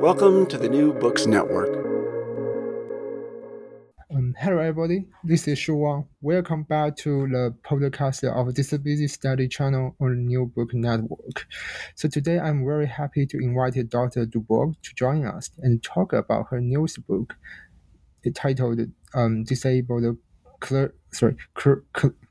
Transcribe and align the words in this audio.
Welcome 0.00 0.46
to 0.46 0.56
the 0.56 0.66
New 0.66 0.94
Books 0.94 1.26
Network. 1.26 1.76
Um, 4.10 4.34
hello, 4.38 4.56
everybody. 4.58 5.04
This 5.22 5.46
is 5.46 5.58
Shu 5.58 5.76
Wang. 5.76 6.06
Welcome 6.22 6.62
back 6.62 6.96
to 7.04 7.28
the 7.28 7.54
podcast 7.62 8.24
of 8.24 8.54
Disability 8.54 9.08
Study 9.08 9.46
channel 9.46 9.94
on 10.00 10.24
New 10.26 10.46
Book 10.46 10.72
Network. 10.72 11.46
So 11.96 12.08
today, 12.08 12.38
I'm 12.38 12.64
very 12.64 12.86
happy 12.86 13.26
to 13.26 13.36
invite 13.36 13.74
Dr. 13.90 14.24
Dubourg 14.24 14.74
to 14.80 14.94
join 14.94 15.26
us 15.26 15.50
and 15.58 15.82
talk 15.82 16.14
about 16.14 16.46
her 16.48 16.62
newest 16.62 17.06
book, 17.06 17.36
titled 18.34 18.80
um, 19.12 19.44
"Disabled 19.44 20.16
Cler- 20.60 20.94
sorry, 21.12 21.36
Cler- 21.54 21.84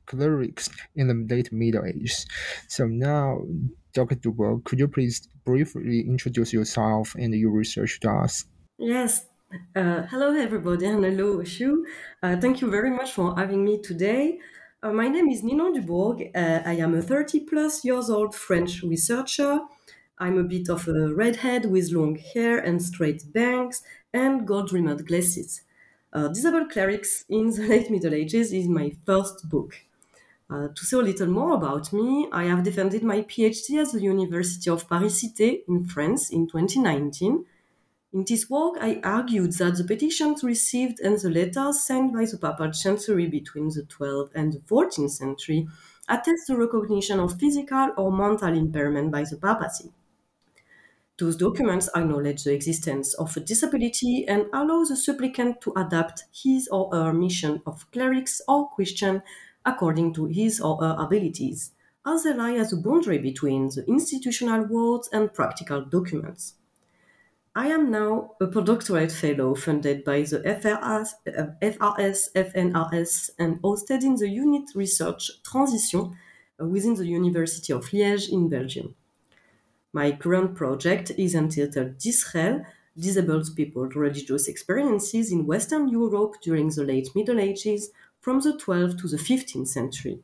Clerics 0.08 0.70
in 0.96 1.08
the 1.08 1.36
Late 1.36 1.52
Middle 1.54 1.86
Ages." 1.86 2.26
So 2.68 2.88
now, 2.88 3.44
Dr. 3.94 4.16
Dubourg, 4.16 4.64
could 4.64 4.80
you 4.80 4.88
please 4.88 5.28
briefly 5.46 6.02
introduce 6.02 6.54
yourself 6.54 7.16
and 7.16 7.34
your 7.34 7.52
research 7.52 8.00
to 8.02 8.10
us? 8.10 8.46
Yes. 8.78 9.26
Uh, 9.76 10.04
hello, 10.04 10.36
everybody, 10.36 10.86
and 10.86 11.04
hello, 11.04 11.44
Shu. 11.44 11.86
Uh, 12.22 12.38
thank 12.38 12.62
you 12.62 12.70
very 12.70 12.92
much 12.92 13.12
for 13.12 13.36
having 13.36 13.66
me 13.66 13.82
today. 13.82 14.38
Uh, 14.84 14.94
my 14.94 15.08
name 15.08 15.28
is 15.28 15.42
Ninon 15.42 15.74
Dubourg. 15.74 16.30
Uh, 16.36 16.62
I 16.66 16.74
am 16.74 16.94
a 16.94 17.02
30 17.02 17.42
plus 17.42 17.84
years 17.84 18.10
old 18.10 18.36
French 18.36 18.84
researcher. 18.84 19.60
I'm 20.20 20.38
a 20.38 20.44
bit 20.44 20.70
of 20.70 20.88
a 20.88 21.14
redhead 21.14 21.66
with 21.66 21.92
long 21.92 22.20
hair 22.34 22.60
and 22.60 22.82
straight 22.82 23.24
bangs 23.34 23.82
and 24.14 24.46
gold 24.48 24.72
rimmed 24.72 25.08
glasses. 25.08 25.62
Uh, 26.14 26.28
Disabled 26.28 26.70
Clerics 26.70 27.26
in 27.28 27.50
the 27.50 27.62
Late 27.70 27.90
Middle 27.90 28.14
Ages 28.14 28.54
is 28.54 28.68
my 28.68 28.96
first 29.06 29.50
book. 29.50 29.76
Uh, 30.50 30.68
to 30.70 30.84
say 30.86 30.98
a 30.98 31.02
little 31.02 31.28
more 31.28 31.54
about 31.54 31.94
me, 31.94 32.28
I 32.32 32.46
have 32.46 32.64
defended 32.64 33.04
my 33.04 33.22
PhD 33.22 33.80
at 33.82 33.92
the 33.92 34.02
University 34.02 34.70
of 34.70 34.90
Paris-Cité 34.90 35.64
in 35.68 35.86
France 35.86 36.32
in 36.32 36.48
2019. 36.48 37.46
In 38.12 38.26
this 38.28 38.50
work, 38.50 38.76
I 38.82 39.00
argued 39.04 39.54
that 39.54 39.78
the 39.78 39.84
petitions 39.84 40.44
received 40.44 41.00
and 41.02 41.20
the 41.20 41.30
letters 41.30 41.82
sent 41.84 42.14
by 42.14 42.26
the 42.26 42.38
papal 42.38 42.72
chancery 42.72 43.28
between 43.28 43.70
the 43.70 43.84
12th 43.84 44.32
and 44.34 44.52
the 44.54 44.60
14th 44.60 45.12
century 45.12 45.68
attest 46.08 46.48
the 46.48 46.58
recognition 46.58 47.20
of 47.20 47.40
physical 47.40 47.92
or 47.96 48.12
mental 48.12 48.54
impairment 48.58 49.12
by 49.12 49.24
the 49.24 49.38
papacy. 49.38 49.92
Those 51.20 51.36
documents 51.36 51.88
acknowledge 51.96 52.44
the 52.46 52.54
existence 52.54 53.14
of 53.14 53.38
a 53.38 53.42
disability 53.42 54.28
and 54.28 54.48
allow 54.52 54.84
the 54.86 54.96
supplicant 54.96 55.62
to 55.62 55.72
adapt 55.78 56.24
his 56.34 56.68
or 56.70 56.90
her 56.92 57.14
mission 57.14 57.62
of 57.68 57.92
clerics 57.92 58.42
or 58.48 58.72
Christian 58.72 59.22
according 59.66 60.14
to 60.14 60.26
his 60.26 60.60
or 60.60 60.78
her 60.78 60.96
abilities, 61.00 61.72
as 62.06 62.24
they 62.24 62.34
lie 62.34 62.54
as 62.54 62.74
a 62.74 62.78
boundary 62.78 63.18
between 63.18 63.70
the 63.70 63.86
institutional 63.88 64.66
words 64.66 65.10
and 65.12 65.34
practical 65.34 65.82
documents. 65.84 66.56
I 67.56 67.68
am 67.68 67.92
now 67.92 68.36
a 68.40 68.48
postdoctorate 68.48 69.12
fellow 69.12 69.56
funded 69.56 70.04
by 70.04 70.22
the 70.22 70.40
FRS, 70.40 71.10
FRS, 71.62 72.32
FNRS, 72.34 73.30
and 73.40 73.62
hosted 73.62 74.04
in 74.04 74.16
the 74.16 74.30
unit 74.30 74.70
research 74.76 75.32
Transition 75.44 76.16
within 76.60 76.94
the 76.94 77.08
University 77.08 77.74
of 77.74 77.86
Liège 77.88 78.30
in 78.30 78.50
Belgium. 78.50 78.96
My 79.92 80.12
current 80.12 80.56
project 80.56 81.12
is 81.18 81.34
entitled 81.34 81.98
Disrael, 81.98 82.66
Disabled 82.98 83.50
People's 83.56 83.96
Religious 83.96 84.48
Experiences 84.48 85.32
in 85.32 85.48
Western 85.48 85.88
Europe 85.88 86.36
during 86.44 86.70
the 86.70 86.84
late 86.84 87.10
Middle 87.16 87.40
Ages 87.40 87.90
from 88.20 88.40
the 88.42 88.54
12th 88.54 89.00
to 89.02 89.08
the 89.08 89.18
15th 89.18 89.68
century. 89.68 90.24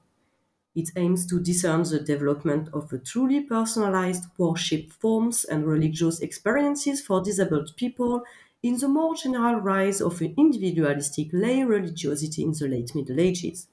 It 0.76 0.92
aims 0.98 1.26
to 1.28 1.40
discern 1.40 1.84
the 1.84 2.00
development 2.00 2.70
of 2.74 2.92
a 2.92 2.98
truly 2.98 3.42
personalized 3.42 4.26
worship 4.38 4.92
forms 4.92 5.46
and 5.46 5.66
religious 5.66 6.20
experiences 6.20 7.02
for 7.02 7.22
disabled 7.22 7.76
people 7.78 8.24
in 8.62 8.78
the 8.78 8.90
more 8.90 9.16
general 9.16 9.62
rise 9.62 10.02
of 10.02 10.20
an 10.22 10.34
individualistic 10.38 11.30
lay 11.32 11.64
religiosity 11.64 12.44
in 12.44 12.52
the 12.52 12.68
late 12.68 12.94
Middle 12.94 13.20
Ages. 13.20 13.68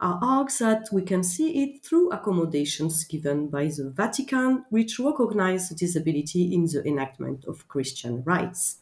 I 0.00 0.18
argue 0.20 0.58
that 0.58 0.88
we 0.92 1.02
can 1.02 1.22
see 1.22 1.62
it 1.62 1.82
through 1.82 2.10
accommodations 2.10 3.04
given 3.04 3.48
by 3.48 3.66
the 3.68 3.88
Vatican, 3.88 4.64
which 4.68 4.98
recognize 4.98 5.70
disability 5.70 6.52
in 6.52 6.66
the 6.66 6.82
enactment 6.86 7.44
of 7.46 7.68
Christian 7.68 8.22
rites. 8.24 8.80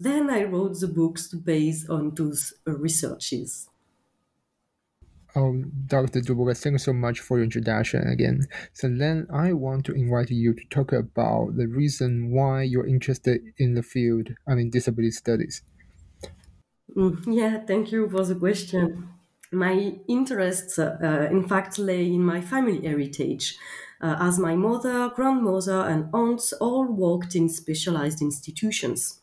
Then 0.00 0.30
I 0.30 0.44
wrote 0.44 0.80
the 0.80 0.88
books 0.88 1.28
based 1.34 1.90
on 1.90 2.14
those 2.14 2.54
researches. 2.64 3.68
Oh, 5.36 5.62
Dr. 5.86 6.22
Dubourg, 6.22 6.56
thanks 6.56 6.84
so 6.84 6.92
much 6.92 7.20
for 7.20 7.36
your 7.36 7.44
introduction 7.44 8.08
again. 8.08 8.48
So 8.72 8.88
then 8.88 9.28
I 9.32 9.52
want 9.52 9.84
to 9.86 9.92
invite 9.92 10.30
you 10.30 10.54
to 10.54 10.64
talk 10.70 10.92
about 10.92 11.56
the 11.56 11.68
reason 11.68 12.32
why 12.32 12.62
you're 12.62 12.86
interested 12.86 13.40
in 13.58 13.74
the 13.74 13.82
field, 13.82 14.30
I 14.48 14.54
mean, 14.54 14.70
disability 14.70 15.12
studies. 15.12 15.62
Mm, 16.96 17.22
yeah, 17.26 17.60
thank 17.64 17.92
you 17.92 18.08
for 18.08 18.24
the 18.24 18.34
question. 18.34 19.08
My 19.52 19.98
interests, 20.08 20.78
uh, 20.78 21.28
in 21.30 21.46
fact, 21.46 21.78
lay 21.78 22.06
in 22.06 22.24
my 22.24 22.40
family 22.40 22.80
heritage, 22.84 23.56
uh, 24.00 24.16
as 24.18 24.38
my 24.38 24.56
mother, 24.56 25.10
grandmother, 25.14 25.80
and 25.82 26.08
aunts 26.12 26.52
all 26.54 26.86
worked 26.86 27.36
in 27.36 27.48
specialized 27.48 28.22
institutions. 28.22 29.19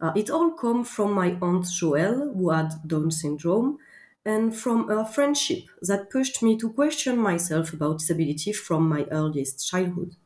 Uh, 0.00 0.12
it 0.14 0.30
all 0.30 0.52
came 0.52 0.84
from 0.84 1.12
my 1.12 1.38
aunt 1.42 1.64
Joelle, 1.64 2.34
who 2.34 2.50
had 2.50 2.86
Down 2.86 3.10
syndrome, 3.10 3.78
and 4.24 4.54
from 4.56 4.90
a 4.90 5.06
friendship 5.06 5.64
that 5.82 6.10
pushed 6.10 6.42
me 6.42 6.58
to 6.58 6.72
question 6.72 7.16
myself 7.18 7.72
about 7.72 8.00
disability 8.00 8.52
from 8.52 8.88
my 8.88 9.06
earliest 9.10 9.66
childhood. 9.68 10.16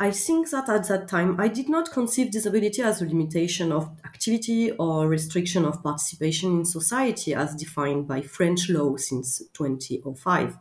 I 0.00 0.12
think 0.12 0.50
that 0.50 0.68
at 0.68 0.88
that 0.88 1.08
time 1.08 1.40
I 1.40 1.48
did 1.48 1.68
not 1.68 1.90
conceive 1.90 2.30
disability 2.30 2.82
as 2.82 3.02
a 3.02 3.06
limitation 3.06 3.72
of 3.72 3.90
activity 4.04 4.70
or 4.72 5.08
restriction 5.08 5.64
of 5.64 5.82
participation 5.82 6.58
in 6.58 6.64
society 6.64 7.34
as 7.34 7.54
defined 7.56 8.06
by 8.06 8.22
French 8.22 8.70
law 8.70 8.96
since 8.96 9.42
2005. 9.52 10.56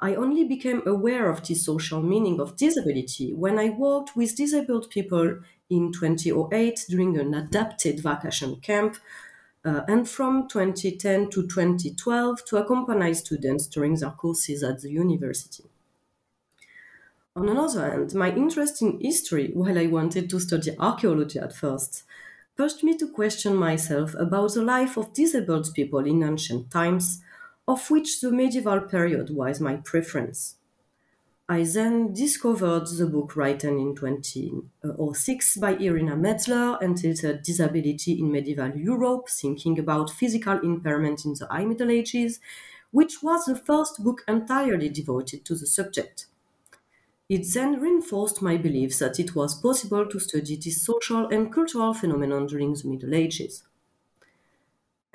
I 0.00 0.14
only 0.14 0.44
became 0.44 0.82
aware 0.86 1.28
of 1.30 1.46
the 1.46 1.54
social 1.54 2.02
meaning 2.02 2.40
of 2.40 2.56
disability 2.56 3.34
when 3.34 3.58
I 3.58 3.68
worked 3.70 4.16
with 4.16 4.34
disabled 4.36 4.88
people 4.90 5.40
in 5.68 5.92
2008 5.92 6.84
during 6.88 7.18
an 7.18 7.34
adapted 7.34 8.00
vacation 8.00 8.56
camp, 8.60 8.96
uh, 9.64 9.82
and 9.88 10.08
from 10.08 10.48
2010 10.48 11.28
to 11.30 11.46
2012 11.46 12.44
to 12.46 12.56
accompany 12.56 13.12
students 13.14 13.66
during 13.66 13.96
their 13.96 14.12
courses 14.12 14.62
at 14.62 14.80
the 14.80 14.90
university. 14.90 15.64
On 17.36 17.48
another 17.48 17.88
hand, 17.88 18.14
my 18.14 18.34
interest 18.34 18.82
in 18.82 18.98
history, 18.98 19.52
while 19.52 19.78
I 19.78 19.86
wanted 19.86 20.28
to 20.30 20.40
study 20.40 20.76
archaeology 20.76 21.38
at 21.38 21.54
first, 21.54 22.02
pushed 22.56 22.82
me 22.82 22.96
to 22.98 23.06
question 23.12 23.54
myself 23.54 24.14
about 24.14 24.54
the 24.54 24.62
life 24.64 24.96
of 24.96 25.12
disabled 25.12 25.68
people 25.72 26.00
in 26.04 26.24
ancient 26.24 26.68
times, 26.72 27.22
of 27.68 27.90
which 27.90 28.20
the 28.20 28.30
medieval 28.32 28.80
period 28.80 29.30
was 29.30 29.60
my 29.60 29.76
preference. 29.76 30.56
I 31.48 31.64
then 31.64 32.12
discovered 32.12 32.86
the 32.86 33.06
book 33.06 33.34
written 33.36 33.78
in 33.78 33.94
2006 33.96 35.56
uh, 35.56 35.60
by 35.60 35.72
Irina 35.76 36.14
Metzler 36.16 36.80
entitled 36.80 37.42
Disability 37.42 38.18
in 38.20 38.30
Medieval 38.30 38.76
Europe 38.76 39.28
Thinking 39.28 39.78
about 39.78 40.10
Physical 40.10 40.60
Impairment 40.60 41.24
in 41.24 41.34
the 41.34 41.46
High 41.48 41.64
Middle 41.64 41.90
Ages, 41.90 42.38
which 42.92 43.22
was 43.22 43.44
the 43.46 43.56
first 43.56 44.04
book 44.04 44.24
entirely 44.28 44.88
devoted 44.88 45.44
to 45.46 45.56
the 45.56 45.66
subject. 45.66 46.26
It 47.28 47.46
then 47.54 47.78
reinforced 47.80 48.42
my 48.42 48.56
belief 48.56 48.98
that 48.98 49.20
it 49.20 49.36
was 49.36 49.54
possible 49.54 50.06
to 50.08 50.18
study 50.18 50.56
this 50.56 50.82
social 50.82 51.28
and 51.28 51.52
cultural 51.52 51.94
phenomenon 51.94 52.46
during 52.48 52.74
the 52.74 52.88
Middle 52.88 53.14
Ages. 53.14 53.62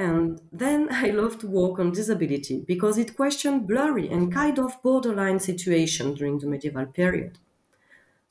And 0.01 0.41
then 0.51 0.87
I 0.89 1.11
love 1.11 1.37
to 1.39 1.47
work 1.47 1.77
on 1.77 1.91
disability 1.91 2.65
because 2.67 2.97
it 2.97 3.15
questioned 3.15 3.67
blurry 3.67 4.09
and 4.09 4.33
kind 4.33 4.57
of 4.57 4.81
borderline 4.81 5.39
situation 5.39 6.15
during 6.15 6.39
the 6.39 6.47
medieval 6.47 6.87
period. 6.87 7.37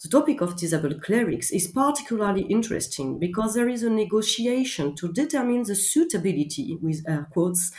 The 0.03 0.09
topic 0.09 0.41
of 0.41 0.57
disabled 0.57 1.01
clerics 1.01 1.53
is 1.53 1.69
particularly 1.69 2.43
interesting 2.43 3.21
because 3.21 3.55
there 3.55 3.69
is 3.69 3.85
a 3.85 3.91
negotiation 3.91 4.97
to 4.97 5.13
determine 5.13 5.63
the 5.63 5.77
suitability, 5.77 6.77
with 6.83 7.05
air 7.07 7.29
quotes, 7.31 7.71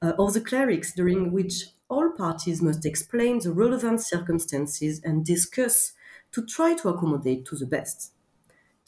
uh, 0.00 0.14
of 0.18 0.32
the 0.32 0.40
clerics 0.40 0.94
during 0.94 1.30
which 1.30 1.66
all 1.90 2.12
parties 2.12 2.62
must 2.62 2.86
explain 2.86 3.40
the 3.40 3.52
relevant 3.52 4.00
circumstances 4.00 5.02
and 5.04 5.26
discuss 5.26 5.92
to 6.32 6.46
try 6.46 6.72
to 6.72 6.88
accommodate 6.88 7.44
to 7.44 7.56
the 7.56 7.66
best 7.66 8.12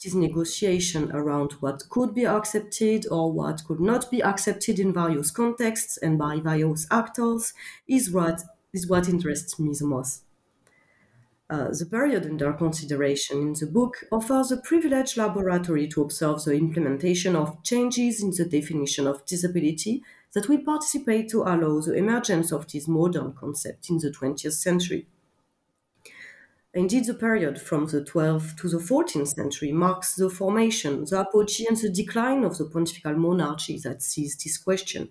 this 0.03 0.13
negotiation 0.13 1.11
around 1.11 1.53
what 1.53 1.83
could 1.89 2.13
be 2.13 2.25
accepted 2.25 3.05
or 3.11 3.31
what 3.31 3.63
could 3.65 3.79
not 3.79 4.09
be 4.09 4.23
accepted 4.23 4.79
in 4.79 4.93
various 4.93 5.31
contexts 5.31 5.97
and 5.97 6.17
by 6.17 6.39
various 6.39 6.87
actors 6.89 7.53
is 7.87 8.11
what 8.11 8.41
is 8.71 8.87
what 8.87 9.09
interests 9.09 9.59
me 9.59 9.73
the 9.73 9.85
most. 9.85 10.23
Uh, 11.49 11.69
the 11.71 11.85
period 11.85 12.25
under 12.27 12.53
consideration 12.53 13.41
in 13.41 13.53
the 13.53 13.65
book 13.65 14.03
offers 14.11 14.51
a 14.51 14.57
privileged 14.57 15.17
laboratory 15.17 15.87
to 15.87 16.03
observe 16.03 16.43
the 16.43 16.53
implementation 16.53 17.35
of 17.35 17.63
changes 17.63 18.21
in 18.21 18.29
the 18.29 18.45
definition 18.45 19.07
of 19.07 19.25
disability 19.25 20.03
that 20.33 20.47
will 20.47 20.63
participate 20.63 21.27
to 21.27 21.41
allow 21.41 21.79
the 21.79 21.93
emergence 21.93 22.51
of 22.51 22.71
this 22.71 22.87
modern 22.87 23.33
concept 23.33 23.89
in 23.89 23.97
the 23.97 24.11
20th 24.11 24.53
century. 24.53 25.07
Indeed, 26.73 27.05
the 27.05 27.15
period 27.15 27.59
from 27.59 27.87
the 27.87 28.01
12th 28.01 28.55
to 28.57 28.69
the 28.69 28.77
14th 28.77 29.35
century 29.35 29.71
marks 29.71 30.15
the 30.15 30.29
formation, 30.29 31.03
the 31.05 31.19
apogee, 31.19 31.65
and 31.67 31.77
the 31.77 31.89
decline 31.89 32.43
of 32.43 32.57
the 32.57 32.65
pontifical 32.65 33.15
monarchy 33.15 33.79
that 33.79 34.03
sees 34.03 34.37
this 34.37 34.57
question. 34.57 35.09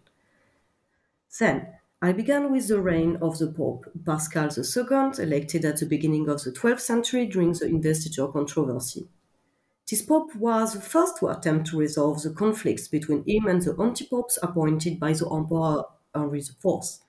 Then, 1.38 1.66
I 2.00 2.12
began 2.12 2.52
with 2.52 2.69
the 2.69 2.81
reign 2.81 3.19
of 3.20 3.38
the 3.38 3.49
Pope 3.49 3.87
Paschal 4.06 4.50
II, 4.56 5.20
elected 5.20 5.64
at 5.64 5.81
the 5.81 5.87
beginning 5.87 6.28
of 6.28 6.44
the 6.44 6.52
12th 6.52 6.81
century 6.81 7.26
during 7.26 7.55
the 7.55 7.66
investiture 7.66 8.28
controversy. 8.28 9.08
This 9.90 10.02
pope 10.02 10.37
was 10.37 10.75
the 10.75 10.81
first 10.81 11.16
to 11.19 11.28
attempt 11.28 11.69
to 11.69 11.78
resolve 11.78 12.22
the 12.22 12.31
conflicts 12.31 12.87
between 12.87 13.25
him 13.26 13.46
and 13.46 13.62
the 13.62 13.75
antipopes 13.81 14.38
appointed 14.43 15.00
by 15.00 15.12
the 15.14 15.26
Emperor 15.28 15.84
Henry 16.14 16.40
IV. 16.40 17.00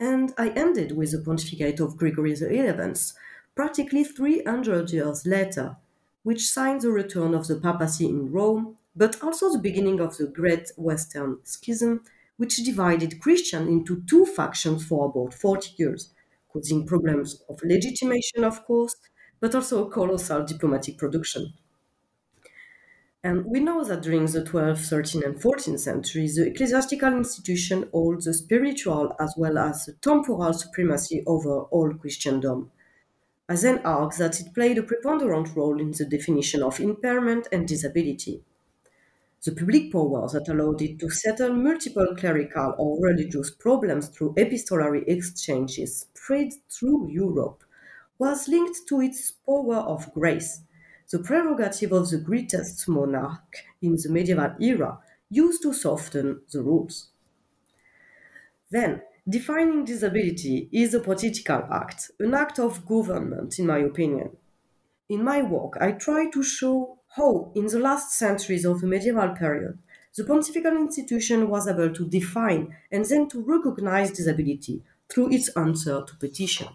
And 0.00 0.32
I 0.38 0.50
ended 0.50 0.96
with 0.96 1.10
the 1.10 1.18
pontificate 1.18 1.80
of 1.80 1.96
Gregory 1.96 2.34
XI, 2.34 2.72
practically 3.54 4.04
300 4.04 4.90
years 4.90 5.26
later, 5.26 5.76
which 6.22 6.46
signed 6.46 6.80
the 6.80 6.90
return 6.90 7.34
of 7.34 7.46
the 7.46 7.56
papacy 7.56 8.06
in 8.08 8.32
Rome, 8.32 8.78
but 8.96 9.22
also 9.22 9.50
the 9.50 9.58
beginning 9.58 10.00
of 10.00 10.16
the 10.16 10.26
Great 10.26 10.70
Western 10.76 11.38
Schism, 11.44 12.02
which 12.36 12.56
divided 12.56 13.20
Christians 13.20 13.68
into 13.68 14.02
two 14.06 14.24
factions 14.26 14.84
for 14.86 15.06
about 15.06 15.34
40 15.34 15.74
years, 15.76 16.12
causing 16.52 16.86
problems 16.86 17.42
of 17.48 17.62
legitimation, 17.62 18.44
of 18.44 18.64
course, 18.64 18.96
but 19.40 19.54
also 19.54 19.86
a 19.86 19.90
colossal 19.90 20.44
diplomatic 20.44 20.96
production. 20.98 21.52
And 23.24 23.46
we 23.46 23.58
know 23.58 23.82
that 23.82 24.02
during 24.02 24.26
the 24.26 24.42
12th, 24.42 24.86
13th, 24.86 25.24
and 25.24 25.40
14th 25.40 25.80
centuries, 25.80 26.36
the 26.36 26.46
ecclesiastical 26.46 27.12
institution 27.12 27.88
holds 27.90 28.26
the 28.26 28.34
spiritual 28.34 29.16
as 29.18 29.34
well 29.36 29.58
as 29.58 29.86
the 29.86 29.94
temporal 29.94 30.52
supremacy 30.52 31.24
over 31.26 31.62
all 31.62 31.92
Christendom. 31.94 32.70
I 33.48 33.56
then 33.56 33.78
argued 33.86 34.18
that 34.18 34.40
it 34.40 34.52
played 34.54 34.76
a 34.76 34.82
preponderant 34.82 35.56
role 35.56 35.80
in 35.80 35.92
the 35.92 36.04
definition 36.04 36.62
of 36.62 36.78
impairment 36.78 37.48
and 37.50 37.66
disability. 37.66 38.44
The 39.44 39.52
public 39.52 39.92
power 39.92 40.28
that 40.28 40.48
allowed 40.48 40.82
it 40.82 40.98
to 40.98 41.08
settle 41.08 41.52
multiple 41.54 42.16
clerical 42.16 42.74
or 42.76 43.00
religious 43.00 43.48
problems 43.48 44.08
through 44.08 44.34
epistolary 44.36 45.04
exchanges 45.06 46.08
spread 46.12 46.52
through 46.68 47.10
Europe 47.10 47.62
was 48.18 48.48
linked 48.48 48.88
to 48.88 49.00
its 49.00 49.30
power 49.30 49.76
of 49.76 50.12
grace, 50.14 50.62
the 51.12 51.20
prerogative 51.20 51.92
of 51.92 52.10
the 52.10 52.18
greatest 52.18 52.88
monarch 52.88 53.58
in 53.80 53.92
the 53.94 54.08
medieval 54.10 54.56
era 54.60 54.98
used 55.30 55.62
to 55.62 55.72
soften 55.72 56.42
the 56.50 56.60
rules. 56.60 57.10
Then, 58.70 59.00
Defining 59.26 59.86
disability 59.86 60.68
is 60.70 60.92
a 60.92 61.00
political 61.00 61.66
act, 61.72 62.10
an 62.20 62.34
act 62.34 62.58
of 62.58 62.84
government, 62.84 63.58
in 63.58 63.66
my 63.66 63.78
opinion. 63.78 64.36
In 65.08 65.24
my 65.24 65.40
work, 65.40 65.78
I 65.80 65.92
try 65.92 66.28
to 66.28 66.42
show 66.42 66.98
how, 67.16 67.50
in 67.54 67.66
the 67.66 67.78
last 67.78 68.12
centuries 68.18 68.66
of 68.66 68.82
the 68.82 68.86
medieval 68.86 69.30
period, 69.30 69.78
the 70.14 70.24
pontifical 70.24 70.76
institution 70.76 71.48
was 71.48 71.66
able 71.66 71.90
to 71.94 72.06
define 72.06 72.76
and 72.92 73.06
then 73.06 73.26
to 73.30 73.40
recognize 73.40 74.10
disability 74.10 74.82
through 75.08 75.32
its 75.32 75.48
answer 75.56 76.04
to 76.06 76.16
petition. 76.16 76.68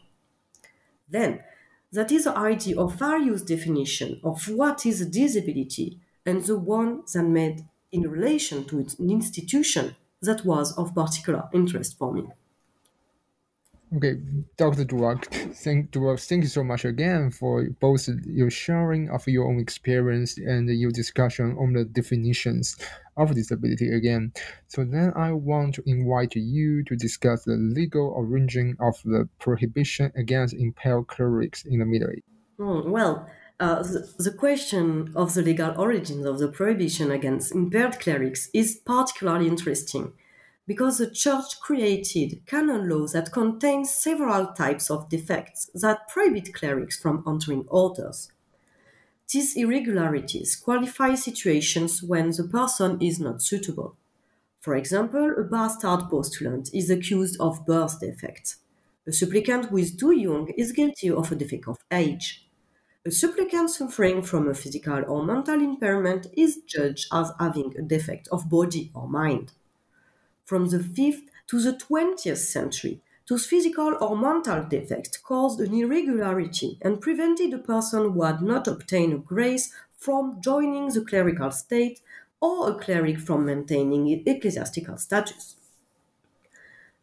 Then, 1.08 1.44
that 1.92 2.12
is 2.12 2.24
the 2.24 2.36
idea 2.36 2.80
of 2.80 2.96
various 2.96 3.44
definition 3.44 4.20
of 4.24 4.50
what 4.50 4.88
is 4.88 5.02
a 5.02 5.06
disability 5.06 6.00
and 6.26 6.44
the 6.44 6.58
one 6.58 7.04
that 7.14 7.24
made 7.24 7.64
in 7.92 8.10
relation 8.10 8.66
to 8.66 8.80
an 8.80 9.12
institution 9.12 9.96
that 10.24 10.44
was 10.44 10.76
of 10.80 10.96
particular 10.96 11.48
interest 11.54 11.96
for 11.98 12.12
me. 12.12 12.28
Okay, 13.96 14.18
Dr. 14.56 14.86
Duroc, 14.86 15.26
thank, 15.56 15.90
Duroc, 15.90 16.20
thank 16.20 16.44
you 16.44 16.50
so 16.50 16.64
much 16.64 16.86
again 16.86 17.32
for 17.32 17.68
both 17.80 18.08
your 18.24 18.52
sharing 18.52 19.10
of 19.10 19.28
your 19.28 19.48
own 19.48 19.60
experience 19.60 20.38
and 20.38 20.70
your 20.70 20.92
discussion 20.92 21.58
on 21.60 21.74
the 21.74 21.86
definitions 21.86 22.78
of 23.18 23.34
disability 23.34 23.92
again. 23.92 24.32
So 24.68 24.86
then 24.86 25.12
I 25.16 25.32
want 25.32 25.74
to 25.76 25.84
invite 25.88 26.36
you 26.36 26.84
to 26.84 26.96
discuss 26.96 27.46
the 27.46 27.56
legal 27.56 28.10
origin 28.10 28.78
of 28.80 29.02
the 29.04 29.28
prohibition 29.40 30.12
against 30.16 30.54
impaired 30.54 31.08
clerics 31.08 31.66
in 31.66 31.80
the 31.80 31.86
Middle 31.86 32.12
Ages. 32.12 32.24
Mm, 32.60 32.90
well, 32.92 33.28
uh, 33.60 33.82
the, 33.82 34.08
the, 34.20 34.32
question 34.32 35.12
of 35.16 35.34
the 35.34 35.42
legal 35.42 35.74
origins 35.78 36.26
of 36.26 36.38
the 36.38 36.48
prohibition 36.48 37.10
against 37.10 37.54
impaired 37.56 38.00
clerics 38.00 38.50
is 38.54 38.80
particularly 38.86 39.48
interesting 39.48 40.14
because 40.70 41.00
the 41.00 41.10
church 41.10 41.60
created 41.60 42.46
canon 42.46 42.88
laws 42.88 43.14
that 43.14 43.32
contains 43.32 43.90
several 43.90 44.54
types 44.54 44.92
of 44.92 45.10
defects 45.10 45.68
that 45.74 46.08
prohibit 46.08 46.54
clerics 46.54 46.96
from 46.96 47.24
entering 47.28 47.66
orders. 47.70 48.32
These 49.34 49.58
irregularities 49.58 50.56
qualify 50.56 51.16
situations 51.16 52.04
when 52.04 52.30
the 52.30 52.44
person 52.44 53.02
is 53.02 53.20
not 53.20 53.42
suitable. 53.42 53.98
For 54.60 54.76
example, 54.76 55.34
a 55.40 55.44
bastard 55.44 56.02
postulant 56.08 56.70
is 56.72 56.92
accused 56.92 57.38
of 57.40 57.66
birth 57.66 58.00
defect. 58.00 58.58
A 59.08 59.12
supplicant 59.12 59.66
who 59.66 59.78
is 59.78 59.96
too 59.96 60.12
young 60.12 60.50
is 60.50 60.72
guilty 60.72 61.10
of 61.10 61.32
a 61.32 61.36
defect 61.36 61.68
of 61.68 61.80
age. 61.92 62.48
A 63.04 63.10
supplicant 63.10 63.72
suffering 63.72 64.22
from 64.22 64.48
a 64.48 64.54
physical 64.54 65.04
or 65.08 65.26
mental 65.26 65.60
impairment 65.60 66.28
is 66.38 66.62
judged 66.68 67.08
as 67.12 67.32
having 67.40 67.76
a 67.76 67.82
defect 67.82 68.28
of 68.28 68.48
body 68.52 68.92
or 68.94 69.10
mind 69.10 69.54
from 70.50 70.66
the 70.70 70.80
5th 70.80 71.28
to 71.46 71.60
the 71.62 71.74
20th 71.74 72.44
century, 72.56 73.00
those 73.28 73.46
physical 73.46 73.96
or 74.02 74.18
mental 74.18 74.64
defects 74.64 75.16
caused 75.16 75.60
an 75.60 75.76
irregularity 75.76 76.80
and 76.82 77.00
prevented 77.00 77.54
a 77.54 77.60
person 77.60 78.12
who 78.12 78.24
had 78.24 78.42
not 78.42 78.68
obtained 78.68 79.14
a 79.14 79.18
grace 79.18 79.72
from 79.96 80.42
joining 80.42 80.88
the 80.88 81.06
clerical 81.06 81.52
state 81.52 82.02
or 82.42 82.72
a 82.72 82.74
cleric 82.74 83.20
from 83.20 83.46
maintaining 83.46 84.08
ecclesiastical 84.26 84.98
status. 84.98 85.56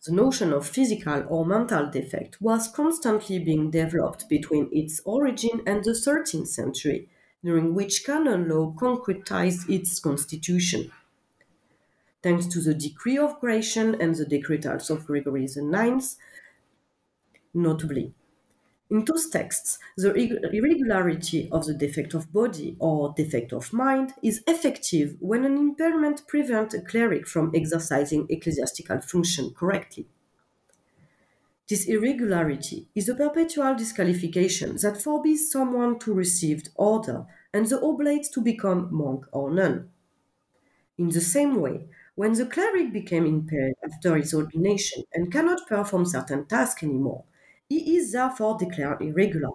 The 0.04 0.12
notion 0.12 0.52
of 0.52 0.66
physical 0.66 1.24
or 1.28 1.46
mental 1.46 1.88
defect 1.88 2.42
was 2.42 2.66
constantly 2.66 3.38
being 3.38 3.70
developed 3.70 4.28
between 4.28 4.68
its 4.72 5.00
origin 5.04 5.62
and 5.68 5.84
the 5.84 5.92
13th 5.92 6.48
century, 6.48 7.08
during 7.44 7.74
which 7.76 8.04
canon 8.04 8.48
law 8.48 8.72
concretized 8.72 9.70
its 9.70 10.00
constitution 10.00 10.90
thanks 12.22 12.46
to 12.46 12.60
the 12.60 12.74
Decree 12.74 13.18
of 13.18 13.40
Gratian 13.40 14.00
and 14.00 14.14
the 14.14 14.24
Decretals 14.26 14.90
of 14.90 15.06
Gregory 15.06 15.44
IX, 15.44 16.16
notably. 17.54 18.14
In 18.88 19.04
those 19.04 19.28
texts, 19.28 19.78
the 19.96 20.14
irregularity 20.14 21.48
of 21.50 21.66
the 21.66 21.74
defect 21.74 22.14
of 22.14 22.32
body 22.32 22.76
or 22.78 23.12
defect 23.16 23.52
of 23.52 23.72
mind 23.72 24.14
is 24.22 24.44
effective 24.46 25.16
when 25.20 25.44
an 25.44 25.56
impairment 25.56 26.26
prevents 26.28 26.74
a 26.74 26.82
cleric 26.82 27.26
from 27.26 27.50
exercising 27.54 28.26
ecclesiastical 28.30 29.00
function 29.00 29.52
correctly. 29.54 30.06
This 31.68 31.86
irregularity 31.86 32.88
is 32.94 33.08
a 33.08 33.14
perpetual 33.14 33.74
disqualification 33.74 34.76
that 34.82 35.02
forbids 35.02 35.50
someone 35.50 35.98
to 36.00 36.14
receive 36.14 36.62
order 36.76 37.26
and 37.52 37.66
the 37.66 37.80
oblate 37.80 38.28
to 38.34 38.40
become 38.40 38.88
monk 38.94 39.26
or 39.32 39.50
nun. 39.50 39.90
In 40.98 41.08
the 41.08 41.20
same 41.20 41.60
way, 41.60 41.88
when 42.16 42.32
the 42.32 42.46
cleric 42.46 42.92
became 42.92 43.24
impaired 43.24 43.76
after 43.84 44.16
his 44.16 44.34
ordination 44.34 45.04
and 45.14 45.30
cannot 45.32 45.68
perform 45.68 46.04
certain 46.04 46.44
tasks 46.46 46.82
anymore, 46.82 47.24
he 47.68 47.96
is 47.96 48.10
therefore 48.12 48.58
declared 48.58 49.00
irregular. 49.00 49.50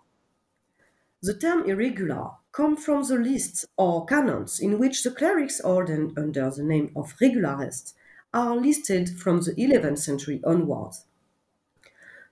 The 1.23 1.33
term 1.33 1.63
irregular 1.69 2.31
comes 2.51 2.83
from 2.83 3.03
the 3.03 3.15
lists 3.15 3.65
or 3.77 4.05
canons 4.05 4.59
in 4.59 4.77
which 4.77 5.03
the 5.03 5.11
clerics 5.11 5.59
ordained 5.63 6.19
under 6.19 6.51
the 6.51 6.63
name 6.63 6.91
of 6.97 7.15
regularists 7.19 7.93
are 8.33 8.57
listed 8.57 9.17
from 9.17 9.39
the 9.39 9.53
11th 9.57 9.99
century 9.99 10.41
onwards. 10.43 11.05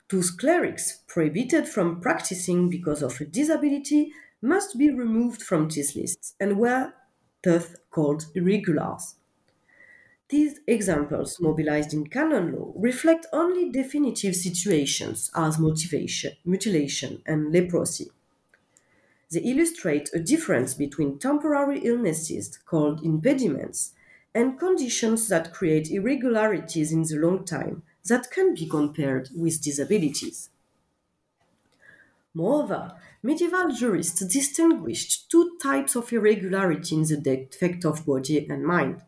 Those 0.10 0.30
clerics 0.30 1.04
prohibited 1.08 1.66
from 1.66 2.02
practicing 2.02 2.68
because 2.70 3.02
of 3.02 3.22
a 3.22 3.26
disability 3.26 4.12
must 4.42 4.78
be 4.78 4.90
removed 4.90 5.42
from 5.42 5.70
these 5.70 5.96
lists 5.96 6.36
and 6.38 6.60
were 6.60 6.94
thus 7.44 7.78
called 7.90 8.26
irregulars. 8.36 9.16
These 10.30 10.60
examples, 10.68 11.40
mobilized 11.42 11.94
in 11.94 12.08
canon 12.08 12.54
law, 12.54 12.72
reflect 12.76 13.26
only 13.34 13.70
definitive 13.70 14.36
situations 14.36 15.30
as 15.36 15.60
motivation, 15.60 16.34
mutilation, 16.46 17.22
and 17.26 17.52
leprosy. 17.52 18.12
They 19.32 19.40
illustrate 19.42 20.10
a 20.14 20.20
difference 20.20 20.76
between 20.76 21.18
temporary 21.18 21.80
illnesses, 21.80 22.58
called 22.58 23.04
impediments, 23.04 23.94
and 24.36 24.60
conditions 24.60 25.28
that 25.30 25.52
create 25.52 25.90
irregularities 25.90 26.92
in 26.92 27.02
the 27.02 27.16
long 27.16 27.44
time 27.44 27.82
that 28.06 28.30
can 28.30 28.54
be 28.54 28.68
compared 28.68 29.30
with 29.36 29.62
disabilities. 29.64 30.50
Moreover, 32.34 33.00
medieval 33.24 33.70
jurists 33.72 34.26
distinguished 34.26 35.30
two 35.30 35.58
types 35.62 35.96
of 35.96 36.12
irregularity 36.14 36.96
in 36.96 37.04
the 37.04 37.18
defect 37.18 37.86
of 37.86 38.06
body 38.06 38.48
and 38.48 38.64
mind 38.64 39.02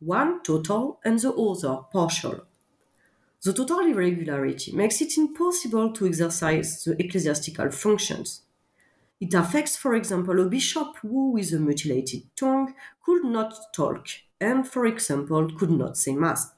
one 0.00 0.42
total 0.42 1.00
and 1.04 1.18
the 1.18 1.32
other 1.32 1.82
partial. 1.92 2.46
The 3.42 3.52
total 3.52 3.80
irregularity 3.80 4.72
makes 4.72 5.00
it 5.00 5.16
impossible 5.16 5.92
to 5.92 6.06
exercise 6.06 6.84
the 6.84 7.00
ecclesiastical 7.02 7.70
functions. 7.70 8.42
It 9.20 9.34
affects, 9.34 9.76
for 9.76 9.94
example, 9.94 10.40
a 10.40 10.48
bishop 10.48 10.96
who, 11.02 11.32
with 11.32 11.52
a 11.52 11.58
mutilated 11.58 12.22
tongue, 12.36 12.74
could 13.04 13.24
not 13.24 13.54
talk 13.72 14.06
and, 14.40 14.66
for 14.66 14.86
example, 14.86 15.50
could 15.56 15.70
not 15.70 15.96
say 15.96 16.14
Mass. 16.14 16.52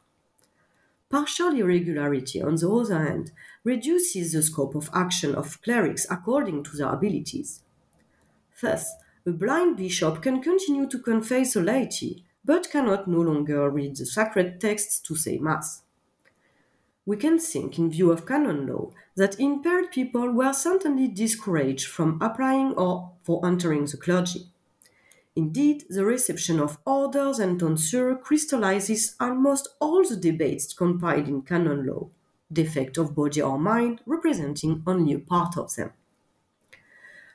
Partial 1.08 1.54
irregularity, 1.54 2.40
on 2.40 2.56
the 2.56 2.70
other 2.70 2.98
hand, 2.98 3.32
reduces 3.64 4.32
the 4.32 4.42
scope 4.42 4.74
of 4.74 4.90
action 4.94 5.34
of 5.34 5.60
clerics 5.62 6.06
according 6.10 6.62
to 6.64 6.76
their 6.76 6.92
abilities. 6.92 7.62
Thus, 8.60 8.94
a 9.26 9.32
blind 9.32 9.76
bishop 9.76 10.22
can 10.22 10.40
continue 10.40 10.86
to 10.88 10.98
confess 10.98 11.54
the 11.54 11.62
laity, 11.62 12.24
but 12.44 12.70
cannot 12.70 13.08
no 13.08 13.20
longer 13.20 13.70
read 13.70 13.96
the 13.96 14.06
sacred 14.06 14.60
texts 14.60 15.00
to 15.00 15.16
say 15.16 15.38
Mass. 15.38 15.82
We 17.04 17.16
can 17.16 17.38
think, 17.38 17.78
in 17.78 17.90
view 17.90 18.10
of 18.12 18.26
canon 18.26 18.66
law, 18.66 18.92
that 19.16 19.38
impaired 19.40 19.90
people 19.90 20.30
were 20.30 20.52
certainly 20.52 21.08
discouraged 21.08 21.86
from 21.86 22.20
applying 22.22 22.72
or 22.74 23.12
for 23.22 23.44
entering 23.44 23.84
the 23.86 23.96
clergy. 23.96 24.48
Indeed, 25.34 25.86
the 25.88 26.04
reception 26.04 26.60
of 26.60 26.78
orders 26.86 27.40
and 27.40 27.58
tonsure 27.58 28.16
crystallizes 28.16 29.16
almost 29.18 29.68
all 29.80 30.04
the 30.04 30.16
debates 30.16 30.72
compiled 30.72 31.26
in 31.28 31.42
canon 31.42 31.86
law, 31.86 32.10
defect 32.52 32.96
of 32.98 33.16
body 33.16 33.42
or 33.42 33.58
mind 33.58 34.02
representing 34.06 34.82
only 34.86 35.14
a 35.14 35.18
part 35.18 35.56
of 35.56 35.74
them. 35.74 35.92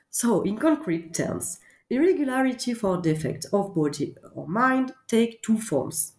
So, 0.10 0.42
in 0.42 0.58
concrete 0.58 1.14
terms, 1.14 1.60
Irregularity 1.90 2.74
for 2.74 3.00
defect 3.00 3.46
of 3.54 3.76
body 3.76 4.16
or 4.34 4.48
mind 4.48 4.94
take 5.08 5.44
two 5.44 5.60
forms. 5.60 6.14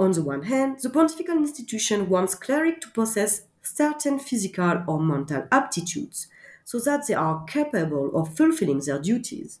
On 0.00 0.10
the 0.12 0.22
one 0.22 0.42
hand, 0.42 0.78
the 0.82 0.90
pontifical 0.90 1.36
institution 1.36 2.08
wants 2.08 2.34
clerics 2.34 2.84
to 2.86 2.92
possess 2.92 3.42
certain 3.62 4.18
physical 4.18 4.82
or 4.88 5.00
mental 5.00 5.46
aptitudes 5.52 6.26
so 6.64 6.80
that 6.80 7.06
they 7.06 7.14
are 7.14 7.44
capable 7.44 8.10
of 8.16 8.36
fulfilling 8.36 8.80
their 8.80 9.00
duties. 9.00 9.60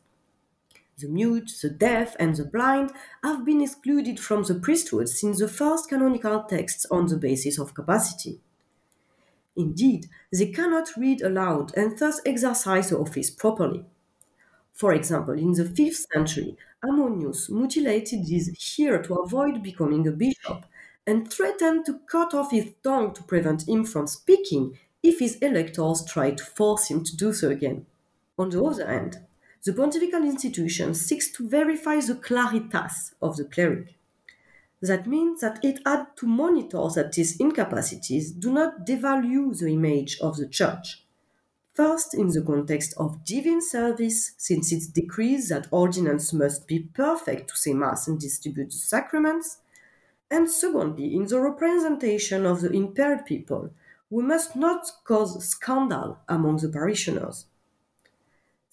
The 0.98 1.08
mute, 1.08 1.52
the 1.62 1.70
deaf, 1.70 2.16
and 2.18 2.34
the 2.34 2.44
blind 2.44 2.90
have 3.22 3.44
been 3.44 3.62
excluded 3.62 4.18
from 4.18 4.42
the 4.42 4.56
priesthood 4.56 5.08
since 5.08 5.38
the 5.38 5.46
first 5.46 5.88
canonical 5.88 6.42
texts 6.42 6.84
on 6.90 7.06
the 7.06 7.16
basis 7.16 7.58
of 7.58 7.74
capacity. 7.74 8.40
Indeed, 9.56 10.06
they 10.32 10.50
cannot 10.50 10.96
read 10.96 11.22
aloud 11.22 11.72
and 11.76 11.96
thus 11.96 12.20
exercise 12.26 12.90
the 12.90 12.98
office 12.98 13.30
properly. 13.30 13.84
For 14.78 14.92
example, 14.92 15.34
in 15.34 15.54
the 15.54 15.64
5th 15.64 16.06
century, 16.12 16.56
Ammonius 16.84 17.50
mutilated 17.50 18.28
his 18.28 18.56
ear 18.78 19.02
to 19.02 19.14
avoid 19.16 19.60
becoming 19.60 20.06
a 20.06 20.12
bishop 20.12 20.66
and 21.04 21.28
threatened 21.28 21.84
to 21.86 21.98
cut 22.06 22.32
off 22.32 22.52
his 22.52 22.74
tongue 22.84 23.12
to 23.14 23.24
prevent 23.24 23.68
him 23.68 23.84
from 23.84 24.06
speaking 24.06 24.78
if 25.02 25.18
his 25.18 25.34
electors 25.38 26.04
tried 26.04 26.38
to 26.38 26.44
force 26.44 26.86
him 26.92 27.02
to 27.02 27.16
do 27.16 27.32
so 27.32 27.50
again. 27.50 27.86
On 28.38 28.50
the 28.50 28.62
other 28.62 28.86
hand, 28.86 29.18
the 29.64 29.72
pontifical 29.72 30.22
institution 30.22 30.94
seeks 30.94 31.28
to 31.32 31.48
verify 31.48 31.98
the 31.98 32.14
claritas 32.14 33.14
of 33.20 33.36
the 33.36 33.46
cleric. 33.46 33.96
That 34.80 35.08
means 35.08 35.40
that 35.40 35.58
it 35.64 35.80
had 35.84 36.16
to 36.18 36.26
monitor 36.28 36.86
that 36.94 37.14
these 37.14 37.40
incapacities 37.40 38.30
do 38.30 38.52
not 38.52 38.86
devalue 38.86 39.58
the 39.58 39.72
image 39.72 40.20
of 40.20 40.36
the 40.36 40.46
church 40.46 41.02
First, 41.78 42.12
in 42.12 42.26
the 42.26 42.42
context 42.42 42.92
of 42.96 43.24
divine 43.24 43.62
service, 43.62 44.32
since 44.36 44.72
it 44.72 44.92
decrees 44.92 45.48
that 45.50 45.68
ordinance 45.70 46.32
must 46.32 46.66
be 46.66 46.80
perfect 46.80 47.50
to 47.50 47.56
say 47.56 47.72
Mass 47.72 48.08
and 48.08 48.18
distribute 48.18 48.70
the 48.70 48.78
sacraments. 48.78 49.58
And 50.28 50.50
secondly, 50.50 51.14
in 51.14 51.26
the 51.26 51.38
representation 51.38 52.46
of 52.46 52.62
the 52.62 52.72
impaired 52.72 53.26
people, 53.26 53.70
we 54.10 54.24
must 54.24 54.56
not 54.56 54.90
cause 55.04 55.48
scandal 55.48 56.18
among 56.28 56.56
the 56.56 56.68
parishioners. 56.68 57.46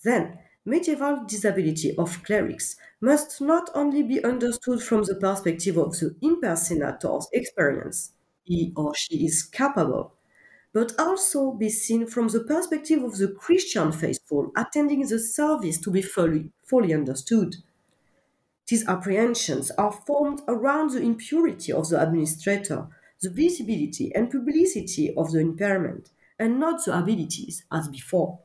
Then, 0.04 0.40
medieval 0.66 1.26
disability 1.28 1.96
of 1.98 2.24
clerics 2.24 2.76
must 3.02 3.40
not 3.40 3.70
only 3.76 4.02
be 4.02 4.24
understood 4.24 4.82
from 4.82 5.04
the 5.04 5.14
perspective 5.14 5.78
of 5.78 5.92
the 6.00 6.16
impersonator's 6.24 7.28
experience, 7.32 8.14
he 8.46 8.74
or 8.76 8.96
she 8.96 9.28
is 9.28 9.44
capable 9.44 10.15
but 10.75 10.94
also 11.00 11.53
be 11.53 11.70
seen 11.70 12.05
from 12.05 12.27
the 12.27 12.41
perspective 12.41 13.01
of 13.01 13.17
the 13.17 13.29
Christian 13.29 13.94
faithful 13.94 14.51
attending 14.58 15.08
the 15.08 15.17
service 15.17 15.77
to 15.79 15.89
be 15.89 16.01
fully, 16.01 16.51
fully 16.65 16.94
understood. 16.94 17.55
These 18.67 18.86
apprehensions 18.86 19.72
are 19.72 19.94
formed 19.94 20.41
around 20.50 20.89
the 20.89 21.01
impurity 21.01 21.72
of 21.72 21.88
the 21.88 22.03
administrator, 22.03 22.89
the 23.22 23.29
visibility 23.29 24.13
and 24.13 24.29
publicity 24.29 25.15
of 25.15 25.32
the 25.32 25.39
impairment, 25.39 26.10
and 26.38 26.60
not 26.60 26.84
the 26.84 26.98
abilities 26.98 27.63
as 27.72 27.88
before. 27.88 28.39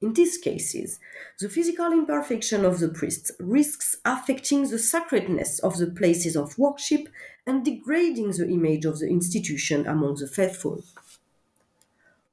In 0.00 0.12
these 0.12 0.38
cases, 0.38 1.00
the 1.40 1.48
physical 1.48 1.90
imperfection 1.90 2.64
of 2.64 2.78
the 2.78 2.88
priest 2.88 3.32
risks 3.40 3.96
affecting 4.04 4.68
the 4.68 4.78
sacredness 4.78 5.58
of 5.58 5.78
the 5.78 5.88
places 5.88 6.36
of 6.36 6.56
worship 6.56 7.08
and 7.44 7.64
degrading 7.64 8.30
the 8.30 8.48
image 8.48 8.84
of 8.84 9.00
the 9.00 9.08
institution 9.08 9.84
among 9.88 10.14
the 10.14 10.28
faithful. 10.28 10.84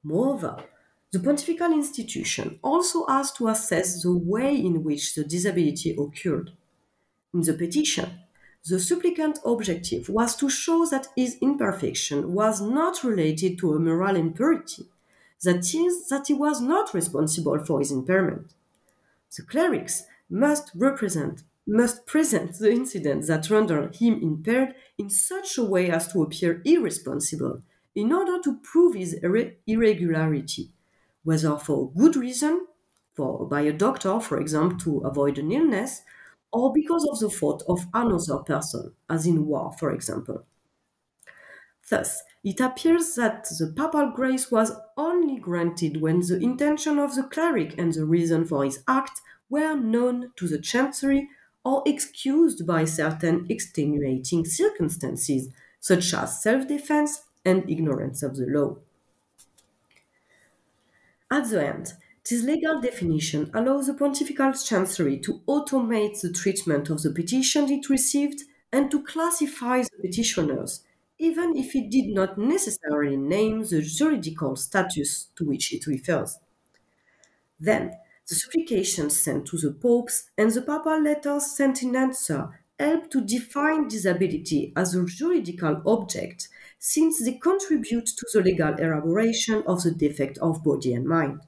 Moreover, 0.05 0.63
the 1.11 1.19
pontifical 1.19 1.73
institution 1.73 2.59
also 2.61 3.07
has 3.07 3.31
to 3.33 3.47
assess 3.47 4.03
the 4.03 4.15
way 4.15 4.55
in 4.55 4.83
which 4.83 5.15
the 5.15 5.23
disability 5.23 5.97
occurred. 5.97 6.51
In 7.33 7.41
the 7.41 7.53
petition, 7.53 8.19
the 8.69 8.79
supplicant 8.79 9.39
objective 9.43 10.07
was 10.07 10.35
to 10.35 10.47
show 10.47 10.85
that 10.85 11.07
his 11.15 11.37
imperfection 11.41 12.33
was 12.33 12.61
not 12.61 13.03
related 13.03 13.57
to 13.57 13.73
a 13.73 13.79
moral 13.79 14.15
impurity, 14.15 14.85
that 15.41 15.73
is, 15.73 16.07
that 16.09 16.27
he 16.27 16.35
was 16.35 16.61
not 16.61 16.93
responsible 16.93 17.57
for 17.65 17.79
his 17.79 17.91
impairment. 17.91 18.53
The 19.35 19.41
clerics 19.41 20.03
must 20.29 20.69
represent 20.75 21.43
must 21.67 22.05
present 22.05 22.59
the 22.59 22.71
incident 22.71 23.25
that 23.25 23.49
rendered 23.49 23.95
him 23.95 24.21
impaired 24.21 24.75
in 24.99 25.09
such 25.09 25.57
a 25.57 25.63
way 25.63 25.89
as 25.89 26.13
to 26.13 26.21
appear 26.21 26.61
irresponsible 26.63 27.63
in 27.95 28.11
order 28.11 28.39
to 28.41 28.57
prove 28.59 28.95
his 28.95 29.13
irregularity, 29.67 30.71
whether 31.23 31.57
for 31.57 31.91
good 31.91 32.15
reason, 32.15 32.67
for 33.13 33.47
by 33.47 33.61
a 33.61 33.73
doctor, 33.73 34.19
for 34.19 34.39
example, 34.39 34.77
to 34.79 34.99
avoid 35.07 35.37
an 35.39 35.51
illness, 35.51 36.01
or 36.51 36.71
because 36.73 37.05
of 37.05 37.19
the 37.19 37.29
fault 37.29 37.63
of 37.67 37.87
another 37.93 38.37
person, 38.39 38.93
as 39.09 39.25
in 39.25 39.45
war, 39.47 39.73
for 39.79 39.91
example. 39.91 40.45
Thus, 41.89 42.21
it 42.43 42.59
appears 42.59 43.15
that 43.15 43.45
the 43.45 43.71
papal 43.73 44.11
grace 44.11 44.51
was 44.51 44.73
only 44.97 45.37
granted 45.39 46.01
when 46.01 46.19
the 46.19 46.37
intention 46.37 46.99
of 46.99 47.15
the 47.15 47.23
cleric 47.23 47.77
and 47.77 47.93
the 47.93 48.05
reason 48.05 48.43
for 48.45 48.65
his 48.65 48.83
act 48.87 49.21
were 49.49 49.73
known 49.75 50.33
to 50.35 50.47
the 50.49 50.59
chancery 50.59 51.29
or 51.63 51.81
excused 51.85 52.67
by 52.67 52.83
certain 52.85 53.45
extenuating 53.49 54.43
circumstances, 54.45 55.47
such 55.79 56.13
as 56.13 56.41
self 56.43 56.67
defense 56.67 57.23
and 57.45 57.69
ignorance 57.69 58.23
of 58.23 58.35
the 58.35 58.45
law. 58.47 58.77
At 61.29 61.49
the 61.51 61.63
end, 61.63 61.93
this 62.27 62.41
legal 62.43 62.81
definition 62.81 63.51
allows 63.53 63.85
the 63.85 63.93
pontifical 63.93 64.53
chancery 64.53 65.19
to 65.19 65.41
automate 65.47 66.19
the 66.19 66.31
treatment 66.33 66.89
of 66.89 67.03
the 67.03 67.11
petition 67.11 67.69
it 67.71 67.89
received 67.89 68.41
and 68.71 68.89
to 68.89 69.03
classify 69.03 69.83
the 69.83 70.01
petitioners, 70.01 70.83
even 71.19 71.55
if 71.55 71.75
it 71.75 71.91
did 71.91 72.07
not 72.07 72.39
necessarily 72.39 73.17
name 73.17 73.61
the 73.61 73.83
juridical 73.83 74.55
status 74.55 75.25
to 75.35 75.45
which 75.45 75.71
it 75.71 75.85
refers. 75.85 76.39
Then, 77.59 77.91
the 78.29 78.35
supplications 78.35 79.19
sent 79.19 79.45
to 79.47 79.57
the 79.57 79.73
popes 79.73 80.29
and 80.37 80.49
the 80.51 80.61
papal 80.61 81.01
letters 81.01 81.47
sent 81.55 81.83
in 81.83 81.95
answer 81.97 82.61
help 82.79 83.09
to 83.11 83.21
define 83.21 83.87
disability 83.87 84.73
as 84.75 84.95
a 84.95 85.05
juridical 85.05 85.81
object 85.85 86.49
since 86.79 87.23
they 87.23 87.33
contribute 87.33 88.05
to 88.07 88.25
the 88.33 88.41
legal 88.41 88.73
elaboration 88.75 89.63
of 89.67 89.83
the 89.83 89.91
defect 89.91 90.37
of 90.39 90.63
body 90.63 90.93
and 90.93 91.05
mind. 91.07 91.41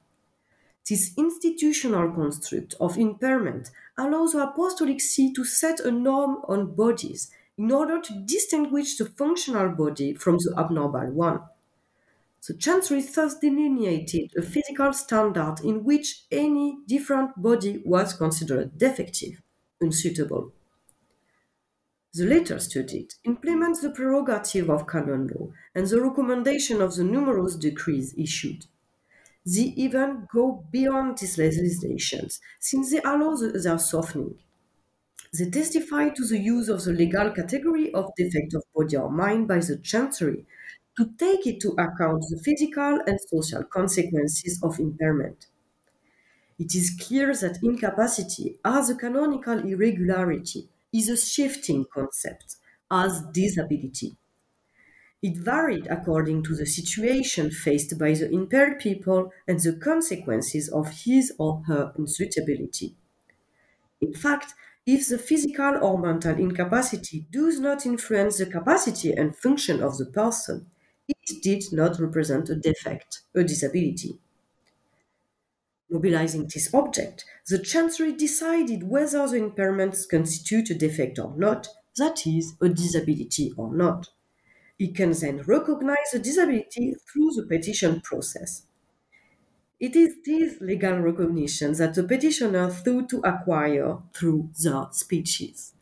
This 0.88 1.12
institutional 1.16 2.10
construct 2.12 2.74
of 2.80 2.98
impairment 2.98 3.70
allows 3.96 4.32
the 4.32 4.42
Apostolic 4.42 5.00
See 5.00 5.32
to 5.34 5.44
set 5.44 5.78
a 5.78 5.92
norm 5.92 6.38
on 6.48 6.74
bodies 6.74 7.30
in 7.56 7.70
order 7.70 8.00
to 8.00 8.20
distinguish 8.24 8.96
the 8.96 9.06
functional 9.06 9.68
body 9.68 10.14
from 10.14 10.38
the 10.38 10.52
abnormal 10.58 11.12
one. 11.12 11.42
The 12.44 12.54
Chancery 12.54 13.02
thus 13.02 13.38
delineated 13.38 14.34
a 14.36 14.42
physical 14.42 14.92
standard 14.92 15.60
in 15.62 15.84
which 15.84 16.24
any 16.32 16.78
different 16.88 17.40
body 17.40 17.80
was 17.86 18.12
considered 18.12 18.76
defective, 18.76 19.40
unsuitable. 19.80 20.52
The 22.12 22.26
later 22.26 22.58
studied 22.58 23.14
implements 23.24 23.80
the 23.80 23.88
prerogative 23.90 24.68
of 24.68 24.86
canon 24.86 25.28
law 25.28 25.52
and 25.74 25.86
the 25.86 26.02
recommendation 26.02 26.82
of 26.82 26.94
the 26.96 27.02
numerous 27.04 27.56
decrees 27.56 28.14
issued. 28.18 28.66
They 29.46 29.74
even 29.76 30.28
go 30.32 30.64
beyond 30.70 31.18
these 31.18 31.38
legislations, 31.38 32.40
since 32.60 32.92
they 32.92 33.00
allow 33.02 33.36
their 33.36 33.78
softening. 33.78 34.38
They 35.32 35.48
testify 35.48 36.10
to 36.10 36.26
the 36.26 36.38
use 36.38 36.68
of 36.68 36.84
the 36.84 36.92
legal 36.92 37.30
category 37.30 37.90
of 37.94 38.14
defect 38.14 38.52
of 38.52 38.62
body 38.74 38.94
or 38.98 39.10
mind 39.10 39.48
by 39.48 39.60
the 39.60 39.78
Chancery 39.78 40.44
to 40.98 41.14
take 41.16 41.46
into 41.46 41.70
account 41.78 42.26
the 42.28 42.38
physical 42.44 43.00
and 43.06 43.18
social 43.18 43.64
consequences 43.64 44.60
of 44.62 44.78
impairment. 44.78 45.46
It 46.58 46.74
is 46.74 46.90
clear 46.90 47.34
that 47.34 47.62
incapacity, 47.62 48.60
as 48.62 48.90
a 48.90 48.94
canonical 48.94 49.60
irregularity, 49.66 50.68
is 50.92 51.08
a 51.08 51.16
shifting 51.16 51.84
concept, 51.92 52.56
as 52.90 53.22
disability. 53.32 54.16
It 55.22 55.36
varied 55.36 55.86
according 55.86 56.42
to 56.42 56.56
the 56.56 56.66
situation 56.66 57.52
faced 57.52 57.96
by 57.98 58.14
the 58.14 58.28
impaired 58.30 58.80
people 58.80 59.32
and 59.46 59.60
the 59.60 59.74
consequences 59.76 60.68
of 60.68 61.04
his 61.04 61.32
or 61.38 61.62
her 61.68 61.92
unsuitability. 61.96 62.94
In 64.00 64.12
fact, 64.12 64.54
if 64.86 65.08
the 65.08 65.18
physical 65.18 65.76
or 65.80 65.98
mental 65.98 66.34
incapacity 66.36 67.26
does 67.30 67.60
not 67.60 67.86
influence 67.86 68.38
the 68.38 68.46
capacity 68.46 69.12
and 69.12 69.36
function 69.36 69.80
of 69.80 69.98
the 69.98 70.06
person, 70.06 70.66
it 71.06 71.42
did 71.42 71.72
not 71.72 72.00
represent 72.00 72.48
a 72.50 72.56
defect, 72.56 73.20
a 73.36 73.44
disability. 73.44 74.18
Mobilizing 75.90 76.46
this 76.46 76.72
object, 76.72 77.26
the 77.48 77.58
Chancery 77.58 78.12
decided 78.14 78.84
whether 78.84 79.28
the 79.28 79.38
impairments 79.38 80.08
constitute 80.08 80.70
a 80.70 80.74
defect 80.74 81.18
or 81.18 81.36
not, 81.36 81.68
that 81.96 82.26
is, 82.26 82.54
a 82.60 82.68
disability 82.70 83.52
or 83.56 83.74
not. 83.74 84.08
It 84.78 84.94
can 84.96 85.12
then 85.12 85.42
recognize 85.42 86.12
the 86.12 86.20
disability 86.20 86.94
through 86.94 87.32
the 87.36 87.46
petition 87.46 88.00
process. 88.02 88.64
It 89.80 89.96
is 89.96 90.22
this 90.24 90.60
legal 90.60 91.00
recognition 91.00 91.72
that 91.72 91.94
the 91.94 92.04
petitioner 92.04 92.70
sought 92.70 93.08
to 93.08 93.18
acquire 93.24 93.98
through 94.14 94.50
the 94.62 94.88
speeches. 94.92 95.74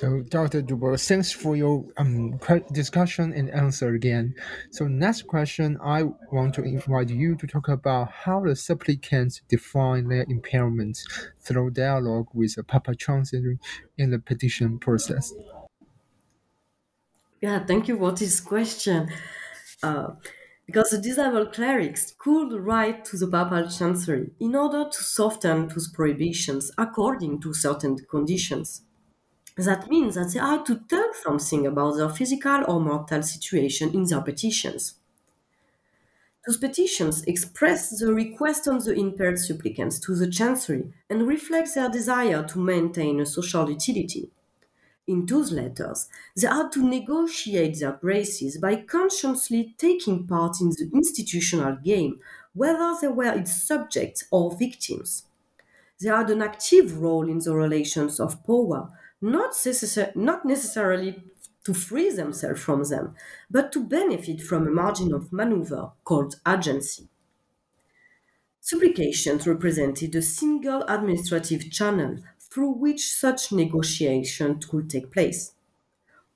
So, 0.00 0.22
Dr. 0.22 0.62
Dubois, 0.62 0.96
thanks 0.96 1.30
for 1.30 1.56
your 1.56 1.84
um, 1.98 2.40
discussion 2.72 3.34
and 3.34 3.50
answer 3.50 3.92
again. 3.92 4.34
So, 4.70 4.86
next 4.86 5.26
question, 5.26 5.76
I 5.84 6.04
want 6.32 6.54
to 6.54 6.62
invite 6.62 7.10
you 7.10 7.36
to 7.36 7.46
talk 7.46 7.68
about 7.68 8.10
how 8.10 8.40
the 8.40 8.56
supplicants 8.56 9.42
define 9.46 10.08
their 10.08 10.24
impairments 10.24 11.00
through 11.40 11.72
dialogue 11.72 12.28
with 12.32 12.54
the 12.54 12.64
Papal 12.64 12.94
Chancery 12.94 13.58
in 13.98 14.08
the 14.10 14.18
petition 14.18 14.78
process. 14.78 15.34
Yeah, 17.42 17.66
thank 17.66 17.86
you 17.86 17.98
for 17.98 18.12
this 18.12 18.40
question. 18.40 19.10
Uh, 19.82 20.12
because 20.64 20.88
the 20.92 20.98
disabled 20.98 21.52
clerics 21.52 22.14
could 22.18 22.54
write 22.54 23.04
to 23.04 23.18
the 23.18 23.26
papal 23.26 23.68
chancery 23.68 24.30
in 24.40 24.56
order 24.56 24.88
to 24.88 25.02
soften 25.02 25.68
those 25.68 25.88
prohibitions 25.88 26.70
according 26.78 27.42
to 27.42 27.52
certain 27.52 27.98
conditions. 28.10 28.82
That 29.56 29.88
means 29.88 30.16
that 30.16 30.32
they 30.32 30.40
had 30.40 30.66
to 30.66 30.80
tell 30.88 31.14
something 31.14 31.64
about 31.64 31.96
their 31.96 32.08
physical 32.08 32.64
or 32.66 32.80
mortal 32.80 33.22
situation 33.22 33.94
in 33.94 34.02
their 34.02 34.22
petitions. 34.22 34.94
Those 36.46 36.58
petitions 36.58 37.22
express 37.24 37.98
the 37.98 38.12
request 38.12 38.68
on 38.68 38.78
the 38.80 38.92
impaired 38.92 39.38
supplicants 39.38 39.98
to 40.00 40.14
the 40.14 40.28
Chancery 40.30 40.92
and 41.08 41.26
reflect 41.26 41.74
their 41.74 41.88
desire 41.88 42.44
to 42.48 42.58
maintain 42.58 43.20
a 43.20 43.24
social 43.26 43.70
utility. 43.70 44.30
In 45.06 45.26
those 45.26 45.52
letters, 45.52 46.08
they 46.36 46.48
had 46.48 46.72
to 46.72 46.82
negotiate 46.88 47.80
their 47.80 47.92
graces 47.92 48.58
by 48.58 48.76
consciously 48.82 49.74
taking 49.78 50.26
part 50.26 50.60
in 50.60 50.70
the 50.70 50.90
institutional 50.94 51.76
game, 51.76 52.20
whether 52.54 52.96
they 53.00 53.08
were 53.08 53.34
its 53.34 53.62
subjects 53.62 54.24
or 54.30 54.56
victims. 54.56 55.24
They 56.00 56.08
had 56.08 56.30
an 56.30 56.42
active 56.42 56.98
role 57.00 57.28
in 57.28 57.38
the 57.38 57.54
relations 57.54 58.18
of 58.18 58.44
power, 58.44 58.90
not, 59.20 59.52
necessar- 59.52 60.14
not 60.16 60.44
necessarily 60.44 61.22
to 61.64 61.74
free 61.74 62.10
themselves 62.10 62.62
from 62.62 62.84
them, 62.84 63.14
but 63.50 63.72
to 63.72 63.84
benefit 63.84 64.40
from 64.42 64.66
a 64.66 64.70
margin 64.70 65.12
of 65.12 65.32
maneuver 65.32 65.92
called 66.04 66.40
agency. 66.48 67.08
Supplications 68.62 69.46
represented 69.46 70.14
a 70.14 70.22
single 70.22 70.82
administrative 70.84 71.70
channel 71.70 72.20
through 72.38 72.70
which 72.70 73.12
such 73.12 73.52
negotiation 73.52 74.58
could 74.60 74.88
take 74.88 75.12
place. 75.12 75.52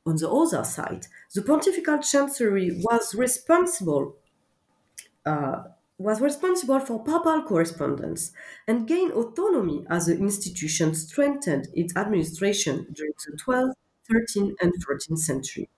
On 0.07 0.17
the 0.17 0.31
other 0.31 0.65
side, 0.65 1.09
the 1.35 1.43
pontifical 1.43 1.99
chancery 1.99 2.81
was 2.83 3.15
responsible 3.15 4.17
uh, 5.27 5.65
was 5.99 6.21
responsible 6.21 6.79
for 6.81 7.03
papal 7.05 7.43
correspondence 7.43 8.33
and 8.69 8.87
gained 8.87 9.13
autonomy 9.13 9.85
as 9.91 10.07
the 10.07 10.17
institution 10.17 10.95
strengthened 10.95 11.69
its 11.75 11.97
administration 11.97 12.87
during 12.93 13.15
the 13.27 13.37
12th, 13.37 13.75
13th, 14.09 14.55
and 14.61 14.73
14th 14.85 15.19
century. 15.19 15.69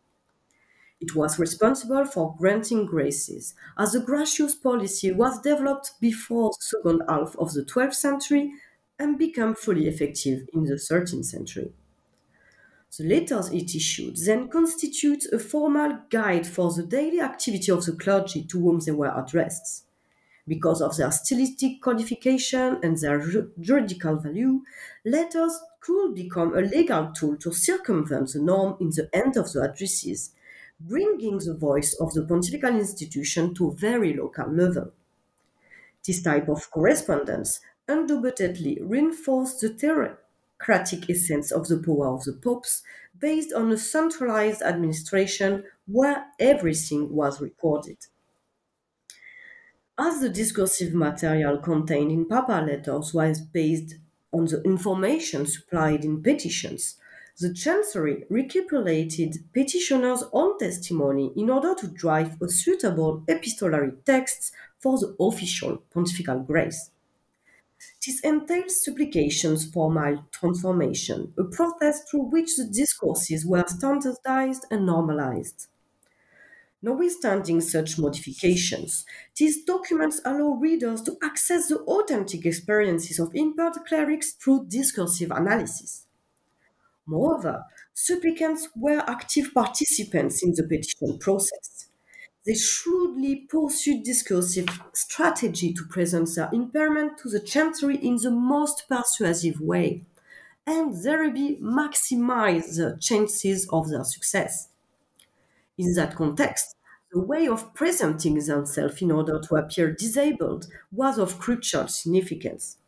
It 1.01 1.15
was 1.17 1.39
responsible 1.39 2.05
for 2.05 2.37
granting 2.37 2.85
graces, 2.85 3.55
as 3.79 3.93
the 3.93 4.01
gracious 4.01 4.55
policy 4.55 5.11
was 5.11 5.41
developed 5.41 5.99
before 6.03 6.51
the 6.51 6.59
second 6.61 7.03
half 7.09 7.35
of 7.37 7.55
the 7.55 7.65
12th 7.65 7.95
century 7.95 8.53
and 8.99 9.17
became 9.19 9.55
fully 9.55 9.89
effective 9.89 10.47
in 10.53 10.65
the 10.65 10.77
13th 10.79 11.25
century. 11.25 11.73
The 12.99 13.05
letters 13.05 13.53
it 13.53 13.77
issued 13.77 14.17
then 14.17 14.49
constitute 14.49 15.25
a 15.27 15.39
formal 15.39 16.01
guide 16.11 16.49
for 16.49 16.73
the 16.73 16.83
daily 16.83 17.21
activity 17.21 17.71
of 17.71 17.85
the 17.87 17.93
clergy 17.93 18.43
to 18.43 18.61
whom 18.61 18.81
they 18.81 18.91
were 18.91 19.13
addressed. 19.17 19.86
Because 20.49 20.81
of 20.81 20.97
their 20.97 21.11
stylistic 21.13 21.83
codification 21.83 22.79
and 22.83 22.97
their 22.99 23.21
juridical 23.61 24.17
value, 24.17 24.63
letters 25.05 25.59
could 25.81 26.15
become 26.15 26.57
a 26.57 26.61
legal 26.63 27.13
tool 27.13 27.37
to 27.39 27.53
circumvent 27.53 28.33
the 28.33 28.41
norm 28.41 28.77
in 28.81 28.91
the 28.91 29.09
end 29.13 29.37
of 29.37 29.53
the 29.53 29.63
addresses, 29.63 30.33
bringing 30.81 31.39
the 31.39 31.55
voice 31.55 31.95
of 32.01 32.13
the 32.15 32.25
pontifical 32.25 32.75
institution 32.77 33.55
to 33.55 33.69
a 33.69 33.75
very 33.75 34.15
local 34.15 34.49
level. 34.51 34.93
This 36.07 36.23
type 36.23 36.49
of 36.49 36.71
correspondence 36.71 37.61
undoubtedly 37.87 38.79
reinforced 38.81 39.61
the 39.61 39.69
theocratic 39.69 41.11
essence 41.11 41.53
of 41.53 41.69
the 41.69 41.77
power 41.77 42.09
of 42.15 42.25
the 42.25 42.33
popes 42.33 42.83
based 43.19 43.53
on 43.53 43.71
a 43.71 43.77
centralized 43.77 44.63
administration 44.63 45.65
where 45.87 46.33
everything 46.41 47.15
was 47.15 47.43
recorded. 47.43 47.99
As 49.99 50.21
the 50.21 50.29
discursive 50.29 50.93
material 50.95 51.59
contained 51.59 52.13
in 52.13 52.27
papal 52.27 52.67
letters 52.67 53.15
was 53.15 53.41
based 53.41 53.95
on 54.31 54.45
the 54.45 54.63
information 54.63 55.47
supplied 55.47 56.05
in 56.05 56.23
petitions, 56.23 56.97
the 57.39 57.53
Chancery 57.53 58.25
recapitulated 58.29 59.37
petitioners' 59.55 60.25
own 60.33 60.59
testimony 60.59 61.33
in 61.35 61.49
order 61.49 61.75
to 61.75 61.89
drive 61.89 62.41
a 62.43 62.49
suitable 62.49 63.25
epistolary 63.27 63.93
text 64.05 64.53
for 64.79 64.99
the 64.99 65.17
official 65.19 65.79
pontifical 65.91 66.41
grace. 66.41 66.91
This 68.05 68.21
entails 68.21 68.85
supplications 68.85 69.71
for 69.71 69.91
mild 69.91 70.31
transformation, 70.33 71.35
a 71.39 71.45
process 71.45 72.05
through 72.05 72.31
which 72.31 72.57
the 72.57 72.65
discourses 72.65 73.45
were 73.45 73.65
standardized 73.67 74.65
and 74.71 74.87
normalized. 74.87 75.69
Notwithstanding 76.83 77.63
such 77.63 77.99
modifications, 77.99 79.07
these 79.37 79.65
documents 79.65 80.21
allow 80.25 80.53
readers 80.55 81.03
to 81.03 81.17
access 81.23 81.69
the 81.69 81.79
authentic 81.79 82.45
experiences 82.45 83.19
of 83.19 83.35
impaired 83.35 83.75
clerics 83.89 84.33
through 84.33 84.67
discursive 84.69 85.31
analysis. 85.31 86.07
Moreover, 87.07 87.65
supplicants 87.95 88.69
were 88.77 89.03
active 89.09 89.55
participants 89.55 90.43
in 90.43 90.53
the 90.55 90.65
petition 90.65 91.19
process. 91.19 91.89
They 92.45 92.55
shrewdly 92.55 93.47
pursued 93.49 94.05
discursive 94.05 94.69
strategy 94.93 95.73
to 95.73 95.85
present 95.87 96.29
their 96.35 96.51
impairment 96.53 97.19
to 97.19 97.29
the 97.29 97.41
chancery 97.41 97.97
in 97.97 98.17
the 98.17 98.31
most 98.31 98.85
persuasive 98.89 99.61
way, 99.61 100.05
and 100.67 101.03
thereby 101.03 101.57
maximize 101.61 102.77
the 102.77 102.99
chances 103.01 103.69
of 103.71 103.89
their 103.89 104.05
success. 104.05 104.69
In 105.79 105.95
that 105.95 106.15
context, 106.15 106.77
the 107.13 107.21
way 107.21 107.47
of 107.49 107.73
presenting 107.75 108.35
themselves 108.39 109.01
in 109.01 109.11
order 109.11 109.41
to 109.41 109.57
appear 109.57 109.93
disabled 109.93 110.67
was 110.93 111.19
of 111.19 111.39
crucial 111.39 111.89
significance. 111.89 112.79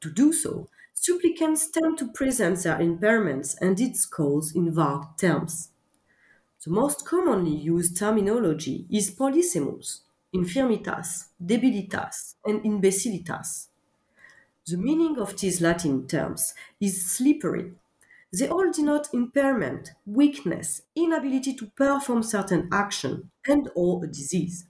To 0.00 0.10
do 0.10 0.32
so, 0.32 0.68
supplicants 0.92 1.68
tend 1.70 1.98
to 1.98 2.12
present 2.12 2.62
their 2.62 2.78
impairments 2.78 3.56
and 3.60 3.80
its 3.80 4.06
cause 4.06 4.54
in 4.54 4.72
vague 4.74 5.16
terms. 5.18 5.70
The 6.64 6.70
most 6.70 7.06
commonly 7.06 7.54
used 7.56 7.96
terminology 7.96 8.86
is 8.90 9.14
polysemous, 9.14 10.00
infirmitas, 10.34 11.28
debilitas, 11.44 12.34
and 12.44 12.62
imbecilitas. 12.62 13.68
The 14.66 14.78
meaning 14.78 15.18
of 15.18 15.38
these 15.38 15.60
Latin 15.60 16.06
terms 16.08 16.54
is 16.80 17.10
slippery. 17.10 17.74
They 18.38 18.48
all 18.48 18.70
denote 18.70 19.14
impairment, 19.14 19.92
weakness, 20.04 20.82
inability 20.94 21.54
to 21.54 21.68
perform 21.68 22.22
certain 22.22 22.68
action, 22.70 23.30
and 23.46 23.70
or 23.74 24.04
a 24.04 24.08
disease. 24.08 24.66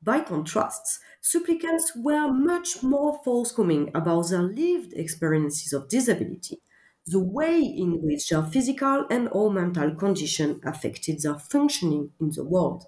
By 0.00 0.20
contrast, 0.20 1.00
supplicants 1.20 1.96
were 1.96 2.32
much 2.32 2.84
more 2.84 3.20
forthcoming 3.24 3.90
about 3.92 4.28
their 4.28 4.40
lived 4.44 4.92
experiences 4.92 5.72
of 5.72 5.88
disability, 5.88 6.62
the 7.08 7.18
way 7.18 7.60
in 7.60 8.00
which 8.00 8.28
their 8.28 8.44
physical 8.44 9.04
and 9.10 9.28
or 9.32 9.52
mental 9.52 9.92
condition 9.96 10.60
affected 10.62 11.22
their 11.22 11.40
functioning 11.40 12.12
in 12.20 12.30
the 12.30 12.44
world. 12.44 12.84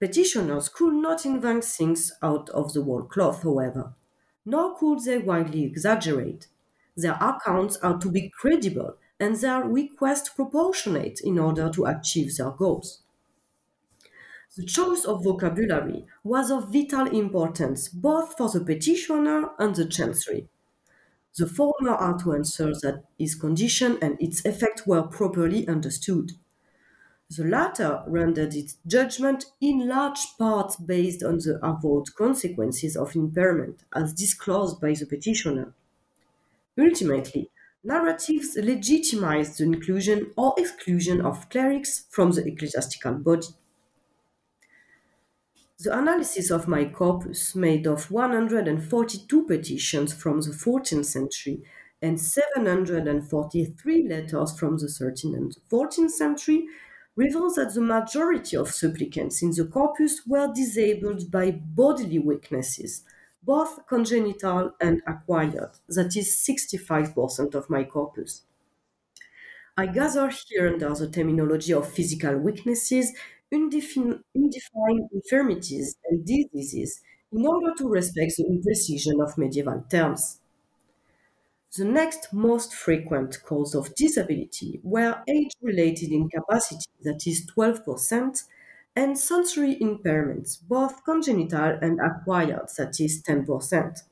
Petitioners 0.00 0.68
could 0.68 0.92
not 0.94 1.24
invent 1.24 1.62
things 1.64 2.10
out 2.20 2.50
of 2.50 2.72
the 2.72 2.82
whole 2.82 3.04
cloth, 3.04 3.44
however, 3.44 3.94
nor 4.44 4.76
could 4.76 5.04
they 5.04 5.18
widely 5.18 5.62
exaggerate. 5.62 6.48
Their 6.98 7.14
accounts 7.14 7.78
are 7.78 7.98
to 7.98 8.10
be 8.10 8.28
credible 8.28 8.98
and 9.18 9.36
their 9.36 9.64
requests 9.64 10.28
proportionate 10.28 11.22
in 11.22 11.38
order 11.38 11.70
to 11.70 11.86
achieve 11.86 12.36
their 12.36 12.50
goals. 12.50 13.04
The 14.56 14.62
choice 14.66 15.06
of 15.06 15.24
vocabulary 15.24 16.04
was 16.22 16.50
of 16.50 16.70
vital 16.70 17.06
importance 17.06 17.88
both 17.88 18.36
for 18.36 18.50
the 18.50 18.62
petitioner 18.62 19.52
and 19.58 19.74
the 19.74 19.86
chancery. 19.86 20.50
The 21.36 21.46
former 21.48 21.92
are 21.92 22.18
to 22.20 22.32
ensure 22.32 22.74
that 22.82 23.04
his 23.18 23.34
condition 23.34 23.98
and 24.02 24.16
its 24.20 24.44
effect 24.44 24.86
were 24.86 25.02
properly 25.04 25.68
understood. 25.68 26.32
The 27.30 27.44
latter 27.44 28.04
rendered 28.06 28.54
its 28.54 28.76
judgment 28.86 29.46
in 29.62 29.88
large 29.88 30.20
part 30.38 30.74
based 30.86 31.22
on 31.22 31.38
the 31.38 31.58
avowed 31.62 32.14
consequences 32.16 32.98
of 32.98 33.16
impairment 33.16 33.84
as 33.94 34.12
disclosed 34.12 34.80
by 34.80 34.94
the 34.94 35.06
petitioner. 35.06 35.74
Ultimately, 36.78 37.50
narratives 37.82 38.56
legitimize 38.56 39.56
the 39.56 39.64
inclusion 39.64 40.32
or 40.36 40.54
exclusion 40.56 41.20
of 41.20 41.48
clerics 41.48 42.06
from 42.10 42.30
the 42.30 42.46
ecclesiastical 42.46 43.14
body. 43.14 43.48
The 45.80 45.96
analysis 45.96 46.50
of 46.50 46.68
my 46.68 46.84
corpus, 46.86 47.54
made 47.54 47.86
of 47.86 48.10
142 48.10 49.46
petitions 49.46 50.12
from 50.12 50.40
the 50.40 50.50
14th 50.50 51.04
century 51.06 51.62
and 52.02 52.20
743 52.20 54.08
letters 54.08 54.58
from 54.58 54.76
the 54.76 54.86
13th 54.86 55.36
and 55.36 55.56
14th 55.70 56.10
century, 56.10 56.68
reveals 57.16 57.56
that 57.56 57.74
the 57.74 57.80
majority 57.80 58.56
of 58.56 58.70
supplicants 58.70 59.42
in 59.42 59.50
the 59.50 59.64
corpus 59.66 60.26
were 60.26 60.52
disabled 60.52 61.30
by 61.30 61.50
bodily 61.50 62.18
weaknesses, 62.18 63.04
both 63.48 63.86
congenital 63.88 64.74
and 64.80 65.02
acquired, 65.06 65.72
that 65.88 66.14
is 66.16 66.36
65% 66.36 67.54
of 67.54 67.70
my 67.70 67.82
corpus. 67.84 68.42
I 69.78 69.86
gather 69.86 70.28
here 70.28 70.68
under 70.68 70.94
the 70.94 71.08
terminology 71.08 71.72
of 71.72 71.90
physical 71.90 72.36
weaknesses 72.36 73.14
undefined 73.50 74.22
infirmities 75.10 75.96
and 76.04 76.26
diseases 76.26 77.00
in 77.32 77.46
order 77.46 77.72
to 77.78 77.88
respect 77.88 78.32
the 78.36 78.44
imprecision 78.44 79.26
of 79.26 79.38
medieval 79.38 79.82
terms. 79.88 80.40
The 81.76 81.84
next 81.86 82.30
most 82.30 82.74
frequent 82.74 83.42
cause 83.42 83.74
of 83.74 83.94
disability 83.94 84.80
were 84.82 85.22
age-related 85.26 86.12
incapacity, 86.12 86.90
that 87.04 87.26
is 87.26 87.46
12%, 87.46 88.44
and 89.00 89.18
sensory 89.18 89.74
impairments, 89.88 90.50
both 90.74 91.04
congenital 91.04 91.70
and 91.86 92.00
acquired, 92.00 92.68
that 92.78 92.94
is 93.06 93.22
10%. 93.22 94.02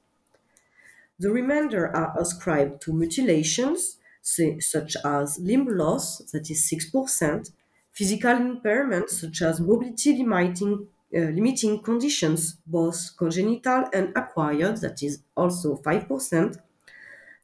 The 1.18 1.30
remainder 1.30 1.94
are 1.94 2.18
ascribed 2.18 2.80
to 2.82 2.92
mutilations, 2.92 3.98
such 4.22 4.96
as 5.04 5.38
limb 5.38 5.66
loss, 5.66 6.18
that 6.32 6.50
is 6.50 6.66
6%, 6.66 7.52
physical 7.92 8.32
impairments 8.34 9.10
such 9.10 9.42
as 9.42 9.60
mobility 9.60 10.16
limiting, 10.16 10.88
uh, 11.14 11.18
limiting 11.38 11.82
conditions, 11.82 12.56
both 12.66 13.14
congenital 13.18 13.84
and 13.92 14.12
acquired, 14.16 14.78
that 14.78 15.02
is 15.02 15.22
also 15.36 15.76
5%, 15.76 16.56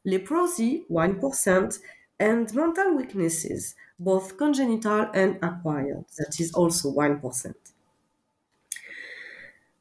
leprosy, 0.05 0.85
1%, 0.89 1.79
and 2.19 2.53
mental 2.55 2.95
weaknesses, 2.95 3.75
both 4.03 4.37
congenital 4.37 5.09
and 5.13 5.37
acquired, 5.43 6.05
that 6.17 6.39
is 6.39 6.53
also 6.53 6.89
1%. 6.89 7.55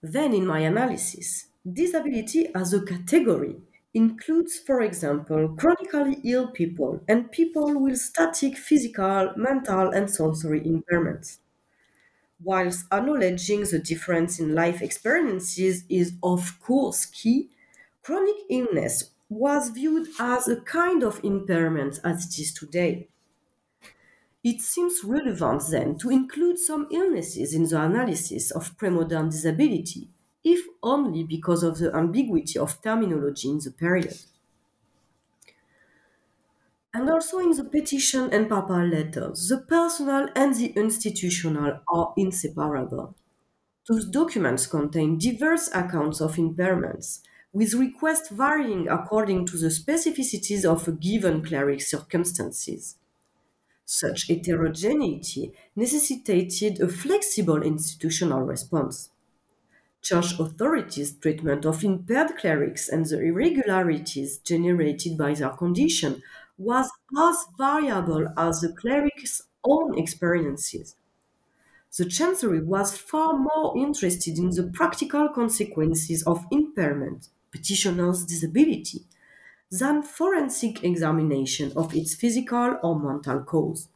Then, 0.03 0.35
in 0.35 0.47
my 0.47 0.59
analysis, 0.59 1.47
disability 1.67 2.55
as 2.55 2.75
a 2.75 2.85
category 2.85 3.63
includes, 3.95 4.59
for 4.59 4.83
example, 4.83 5.57
chronically 5.59 6.21
ill 6.25 6.49
people 6.51 7.03
and 7.09 7.33
people 7.33 7.81
with 7.81 7.99
static 7.99 8.59
physical, 8.59 9.33
mental, 9.35 9.89
and 9.89 10.11
sensory 10.11 10.61
impairments. 10.61 11.39
Whilst 12.45 12.85
acknowledging 12.93 13.63
the 13.65 13.79
difference 13.79 14.39
in 14.39 14.55
life 14.55 14.83
experiences 14.83 15.85
is, 15.89 16.13
of 16.23 16.61
course, 16.61 17.07
key, 17.07 17.49
chronic 18.03 18.37
illness 18.51 19.13
was 19.31 19.71
viewed 19.71 20.09
as 20.21 20.47
a 20.47 20.61
kind 20.61 21.03
of 21.03 21.25
impairment 21.25 22.01
as 22.05 22.27
it 22.27 22.39
is 22.39 22.53
today. 22.53 23.09
It 24.44 24.61
seems 24.61 25.02
relevant 25.02 25.62
then 25.70 25.98
to 25.98 26.11
include 26.11 26.59
some 26.59 26.87
illnesses 26.92 27.55
in 27.55 27.64
the 27.64 27.83
analysis 27.83 28.50
of 28.52 28.76
premodern 28.76 29.31
disability 29.31 30.11
if 30.44 30.66
only 30.83 31.24
because 31.24 31.62
of 31.62 31.78
the 31.78 31.94
ambiguity 31.96 32.59
of 32.59 32.81
terminology 32.83 33.48
in 33.48 33.59
the 33.59 33.70
period. 33.72 34.18
And 36.94 37.11
also 37.11 37.38
in 37.40 37.50
the 37.50 37.64
petition 37.64 38.31
and 38.33 38.48
papal 38.48 38.87
letters, 38.87 39.48
the 39.48 39.59
personal 39.59 40.28
and 40.37 40.55
the 40.55 40.68
institutional 40.76 41.81
are 41.88 42.14
inseparable. 42.16 43.14
Those 43.88 44.09
documents 44.09 44.66
contain 44.66 45.18
diverse 45.18 45.68
accounts 45.74 46.20
of 46.20 46.37
impairments, 46.37 47.22
with 47.52 47.74
requests 47.74 48.31
varying 48.31 48.88
according 48.88 49.46
to 49.46 49.59
the 49.59 49.68
specificities 49.68 50.64
of 50.64 50.88
a 50.88 50.92
given 50.92 51.44
cleric's 51.44 51.90
circumstances. 51.90 52.96
Such 53.85 54.29
heterogeneity 54.29 55.53
necessitated 55.77 56.81
a 56.81 56.88
flexible 56.88 57.62
institutional 57.62 58.42
response 58.42 59.11
church 60.03 60.38
authorities' 60.38 61.14
treatment 61.16 61.64
of 61.64 61.85
impaired 61.85 62.37
clerics 62.37 62.88
and 62.88 63.07
the 63.07 63.21
irregularities 63.21 64.38
generated 64.38 65.16
by 65.16 65.33
their 65.33 65.51
condition 65.51 66.21
was 66.59 66.90
as 67.16 67.47
variable 67.57 68.27
as 68.37 68.61
the 68.61 68.73
cleric's 68.73 69.42
own 69.64 69.97
experiences. 69.97 70.97
The 71.97 72.05
Chancery 72.07 72.62
was 72.62 72.99
far 72.99 73.35
more 73.35 73.77
interested 73.77 74.38
in 74.38 74.51
the 74.51 74.71
practical 74.73 75.29
consequences 75.29 76.23
of 76.25 76.45
impairment, 76.51 77.29
petitioner's 77.53 78.25
disability, 78.25 79.05
than 79.73 80.03
forensic 80.03 80.85
examination 80.85 81.73
of 81.75 81.95
its 81.95 82.15
physical 82.15 82.79
or 82.83 83.01
mental 83.01 83.43
cause. 83.43 83.89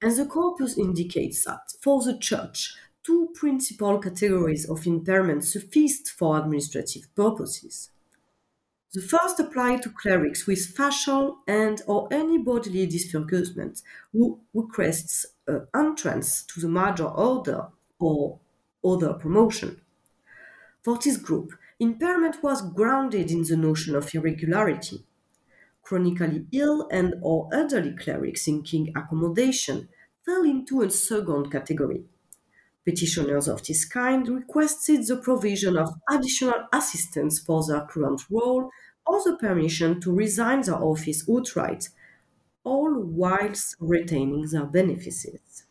And 0.00 0.16
the 0.16 0.24
corpus 0.24 0.78
indicates 0.78 1.44
that, 1.44 1.72
for 1.82 2.02
the 2.02 2.16
Church, 2.16 2.74
two 3.02 3.28
principal 3.34 3.98
categories 3.98 4.68
of 4.68 4.86
impairment 4.86 5.44
sufficed 5.44 6.10
for 6.10 6.38
administrative 6.38 7.14
purposes. 7.14 7.90
The 8.94 9.02
first 9.02 9.38
applied 9.38 9.82
to 9.82 9.90
clerics 9.90 10.46
with 10.46 10.64
facial 10.64 11.40
and 11.46 11.82
or 11.86 12.08
any 12.10 12.38
bodily 12.38 12.86
disfigurement 12.86 13.82
who 14.12 14.40
requests 14.54 15.26
uh, 15.46 15.60
entrance 15.76 16.44
to 16.44 16.60
the 16.60 16.68
major 16.68 17.04
order 17.04 17.68
or 17.98 18.38
other 18.82 19.12
promotion. 19.12 19.82
For 20.82 20.96
this 20.96 21.18
group, 21.18 21.57
impairment 21.80 22.42
was 22.42 22.62
grounded 22.74 23.30
in 23.30 23.42
the 23.44 23.56
notion 23.56 23.94
of 23.96 24.14
irregularity. 24.14 25.06
Chronically 25.82 26.46
ill 26.52 26.88
and 26.92 27.14
or 27.22 27.48
elderly 27.52 27.94
clerics 27.96 28.42
seeking 28.42 28.92
accommodation 28.96 29.88
fell 30.24 30.44
into 30.44 30.82
a 30.82 30.90
second 30.90 31.50
category. 31.50 32.04
Petitioners 32.84 33.46
of 33.48 33.64
this 33.64 33.84
kind 33.84 34.28
requested 34.28 35.06
the 35.06 35.16
provision 35.18 35.76
of 35.76 35.94
additional 36.10 36.66
assistance 36.72 37.38
for 37.38 37.64
their 37.66 37.86
current 37.86 38.22
role 38.30 38.70
or 39.06 39.22
the 39.24 39.36
permission 39.36 40.00
to 40.00 40.12
resign 40.12 40.62
their 40.62 40.82
office 40.82 41.28
outright, 41.30 41.88
all 42.64 43.00
whilst 43.00 43.76
retaining 43.80 44.46
their 44.50 44.66
benefits. 44.66 45.64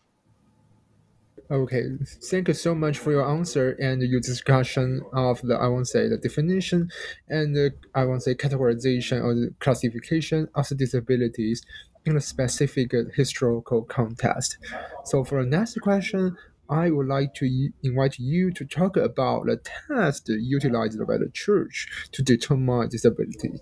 Okay, 1.50 1.86
thank 2.30 2.50
you 2.50 2.54
so 2.54 2.76
much 2.76 2.98
for 2.98 3.12
your 3.12 3.26
answer 3.26 3.72
and 3.80 4.02
your 4.02 4.20
discussion 4.20 5.02
of 5.14 5.42
the 5.42 5.56
I 5.56 5.68
won't 5.70 5.88
say 5.88 6.10
the 6.10 6.18
definition 6.18 6.90
and 7.30 7.56
the, 7.56 7.74
I 7.96 8.04
won't 8.04 8.24
say 8.24 8.36
categorization 8.36 9.24
or 9.24 9.34
the 9.34 9.54
classification 9.62 10.50
of 10.56 10.68
the 10.68 10.76
disabilities 10.76 11.62
in 12.06 12.18
a 12.18 12.22
specific 12.22 12.92
historical 13.16 13.84
context. 13.84 14.58
So 15.06 15.24
for 15.24 15.42
the 15.42 15.50
next 15.50 15.80
question, 15.80 16.36
I 16.70 16.92
would 16.92 17.08
like 17.08 17.34
to 17.36 17.70
invite 17.82 18.20
you 18.20 18.52
to 18.52 18.66
talk 18.66 18.98
about 18.98 19.46
the 19.46 19.62
test 19.88 20.28
utilized 20.28 21.00
by 21.08 21.18
the 21.18 21.30
church 21.34 22.10
to 22.12 22.24
determine 22.24 22.90
disability. 22.90 23.62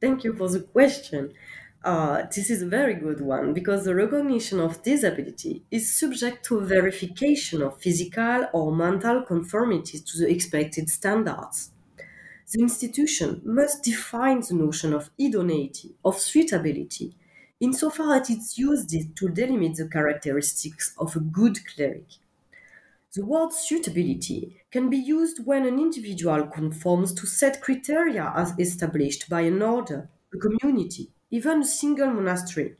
Thank 0.00 0.22
you 0.22 0.34
for 0.34 0.48
the 0.48 0.60
question. 0.60 1.32
Uh, 1.84 2.22
this 2.34 2.48
is 2.48 2.62
a 2.62 2.66
very 2.66 2.94
good 2.94 3.20
one 3.20 3.52
because 3.52 3.84
the 3.84 3.94
recognition 3.94 4.58
of 4.58 4.82
disability 4.82 5.62
is 5.70 5.94
subject 5.94 6.42
to 6.42 6.58
verification 6.62 7.60
of 7.60 7.78
physical 7.78 8.46
or 8.54 8.74
mental 8.74 9.20
conformity 9.20 9.98
to 9.98 10.18
the 10.18 10.30
expected 10.30 10.88
standards. 10.88 11.72
The 12.50 12.62
institution 12.62 13.42
must 13.44 13.84
define 13.84 14.40
the 14.40 14.54
notion 14.54 14.94
of 14.94 15.10
idoneity, 15.20 15.92
of 16.02 16.18
suitability, 16.18 17.16
insofar 17.60 18.14
as 18.14 18.30
it's 18.30 18.56
used 18.56 18.90
to 18.90 19.28
delimit 19.28 19.76
the 19.76 19.86
characteristics 19.86 20.94
of 20.96 21.14
a 21.14 21.20
good 21.20 21.58
cleric. 21.66 22.06
The 23.14 23.26
word 23.26 23.52
suitability 23.52 24.62
can 24.70 24.88
be 24.88 24.96
used 24.96 25.44
when 25.44 25.66
an 25.66 25.78
individual 25.78 26.46
conforms 26.46 27.12
to 27.12 27.26
set 27.26 27.60
criteria 27.60 28.32
as 28.34 28.58
established 28.58 29.28
by 29.28 29.42
an 29.42 29.60
order, 29.60 30.08
a 30.32 30.38
community, 30.38 31.13
even 31.36 31.62
a 31.62 31.66
single 31.66 32.10
monastery. 32.10 32.76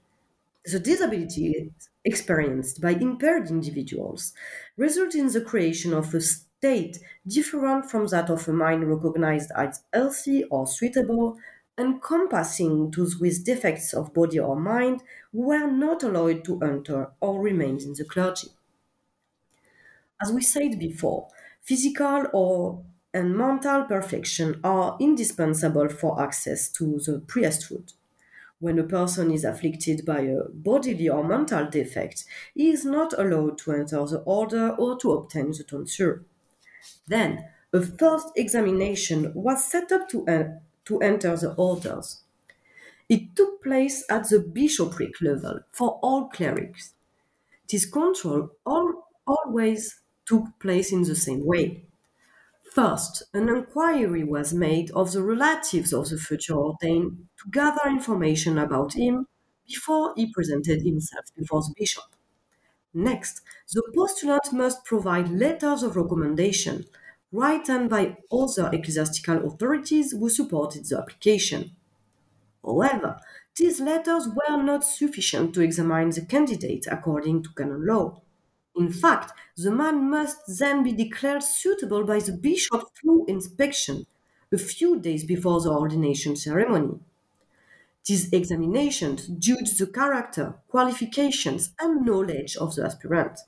The 0.66 0.78
disability 0.80 1.72
experienced 2.04 2.80
by 2.82 2.90
impaired 2.90 3.48
individuals 3.50 4.34
result 4.76 5.14
in 5.14 5.28
the 5.28 5.40
creation 5.40 5.94
of 5.94 6.14
a 6.14 6.20
state 6.20 6.98
different 7.26 7.90
from 7.90 8.08
that 8.08 8.28
of 8.30 8.46
a 8.48 8.52
mind 8.52 8.90
recognized 8.90 9.50
as 9.56 9.84
healthy 9.92 10.44
or 10.44 10.66
suitable, 10.66 11.38
encompassing 11.78 12.90
those 12.90 13.16
with 13.18 13.44
defects 13.44 13.94
of 13.94 14.12
body 14.12 14.38
or 14.38 14.56
mind 14.56 15.02
who 15.32 15.42
were 15.48 15.70
not 15.70 16.02
allowed 16.02 16.44
to 16.44 16.60
enter 16.60 17.12
or 17.20 17.40
remain 17.40 17.80
in 17.80 17.94
the 17.94 18.04
clergy. 18.04 18.48
As 20.20 20.32
we 20.32 20.42
said 20.42 20.76
before, 20.78 21.28
physical 21.62 22.26
or 22.32 22.84
and 23.12 23.36
mental 23.38 23.84
perfection 23.84 24.60
are 24.64 24.96
indispensable 25.00 25.88
for 25.88 26.20
access 26.20 26.68
to 26.72 26.98
the 26.98 27.20
priesthood. 27.20 27.92
When 28.64 28.78
a 28.78 28.84
person 28.84 29.30
is 29.30 29.44
afflicted 29.44 30.06
by 30.06 30.20
a 30.20 30.44
bodily 30.48 31.06
or 31.06 31.22
mental 31.22 31.66
defect, 31.68 32.24
he 32.54 32.70
is 32.70 32.82
not 32.82 33.12
allowed 33.12 33.58
to 33.58 33.72
enter 33.72 34.02
the 34.06 34.22
order 34.24 34.70
or 34.78 34.96
to 35.00 35.12
obtain 35.12 35.50
the 35.50 35.64
tonsure. 35.64 36.24
Then, 37.06 37.46
a 37.74 37.82
first 37.82 38.28
examination 38.36 39.34
was 39.34 39.64
set 39.64 39.92
up 39.92 40.08
to, 40.08 40.26
uh, 40.26 40.44
to 40.86 40.98
enter 41.00 41.36
the 41.36 41.54
orders. 41.56 42.22
It 43.08 43.36
took 43.36 43.62
place 43.62 44.04
at 44.10 44.30
the 44.30 44.40
bishopric 44.40 45.20
level 45.20 45.60
for 45.72 46.00
all 46.02 46.28
clerics. 46.28 46.94
This 47.70 47.86
control 47.86 48.50
all, 48.66 49.08
always 49.26 50.00
took 50.26 50.58
place 50.58 50.92
in 50.92 51.02
the 51.02 51.16
same 51.16 51.44
way. 51.46 51.84
First, 52.74 53.22
an 53.32 53.48
inquiry 53.48 54.22
was 54.22 54.52
made 54.52 54.90
of 54.90 55.12
the 55.12 55.22
relatives 55.22 55.94
of 55.94 56.10
the 56.10 56.18
future 56.18 56.54
ordained 56.54 57.28
to 57.38 57.50
gather 57.50 57.88
information 57.88 58.58
about 58.58 58.92
him 58.94 59.28
before 59.66 60.12
he 60.14 60.30
presented 60.30 60.82
himself 60.82 61.24
before 61.38 61.62
the 61.62 61.72
bishop. 61.78 62.04
Next, 62.94 63.42
the 63.72 63.82
postulant 63.94 64.52
must 64.52 64.84
provide 64.84 65.30
letters 65.30 65.82
of 65.84 65.96
recommendation 65.96 66.86
written 67.32 67.88
by 67.88 68.18
other 68.32 68.70
ecclesiastical 68.72 69.46
authorities 69.46 70.12
who 70.12 70.28
supported 70.28 70.86
the 70.86 70.98
application. 70.98 71.76
However, 72.64 73.20
these 73.56 73.80
letters 73.80 74.26
were 74.28 74.62
not 74.62 74.84
sufficient 74.84 75.54
to 75.54 75.62
examine 75.62 76.10
the 76.10 76.26
candidate 76.26 76.88
according 76.90 77.44
to 77.44 77.54
canon 77.54 77.86
law. 77.86 78.23
In 78.76 78.92
fact, 78.92 79.32
the 79.56 79.70
man 79.70 80.10
must 80.10 80.36
then 80.58 80.82
be 80.82 80.92
declared 80.92 81.42
suitable 81.42 82.04
by 82.04 82.18
the 82.20 82.32
bishop 82.32 82.94
through 82.94 83.24
inspection, 83.26 84.06
a 84.52 84.58
few 84.58 85.00
days 85.00 85.24
before 85.24 85.62
the 85.62 85.70
ordination 85.72 86.36
ceremony. 86.36 87.00
These 88.06 88.32
examinations 88.32 89.26
judge 89.26 89.76
the 89.78 89.88
character, 89.88 90.60
qualifications, 90.68 91.72
and 91.80 92.06
knowledge 92.06 92.56
of 92.56 92.76
the 92.76 92.84
aspirant. 92.84 93.40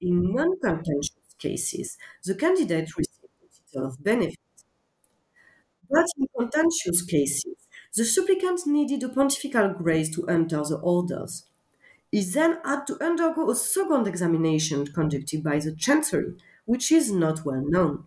In 0.00 0.32
non 0.34 0.58
contentious 0.58 1.34
cases, 1.38 1.98
the 2.24 2.34
candidate 2.34 2.96
receives 2.96 3.20
a 3.22 3.72
title 3.74 3.86
of 3.88 4.02
benefit. 4.02 4.38
But 5.90 6.06
in 6.16 6.28
contentious 6.38 7.02
cases, 7.02 7.56
the 7.96 8.04
supplicant 8.04 8.68
needed 8.68 9.02
a 9.02 9.08
pontifical 9.08 9.70
grace 9.74 10.14
to 10.14 10.24
enter 10.28 10.58
the 10.62 10.78
orders. 10.80 11.46
He 12.10 12.22
then 12.24 12.58
had 12.64 12.86
to 12.88 13.04
undergo 13.04 13.48
a 13.50 13.54
second 13.54 14.08
examination 14.08 14.86
conducted 14.88 15.44
by 15.44 15.60
the 15.60 15.72
Chancery, 15.74 16.36
which 16.64 16.90
is 16.90 17.12
not 17.12 17.44
well 17.44 17.62
known. 17.64 18.06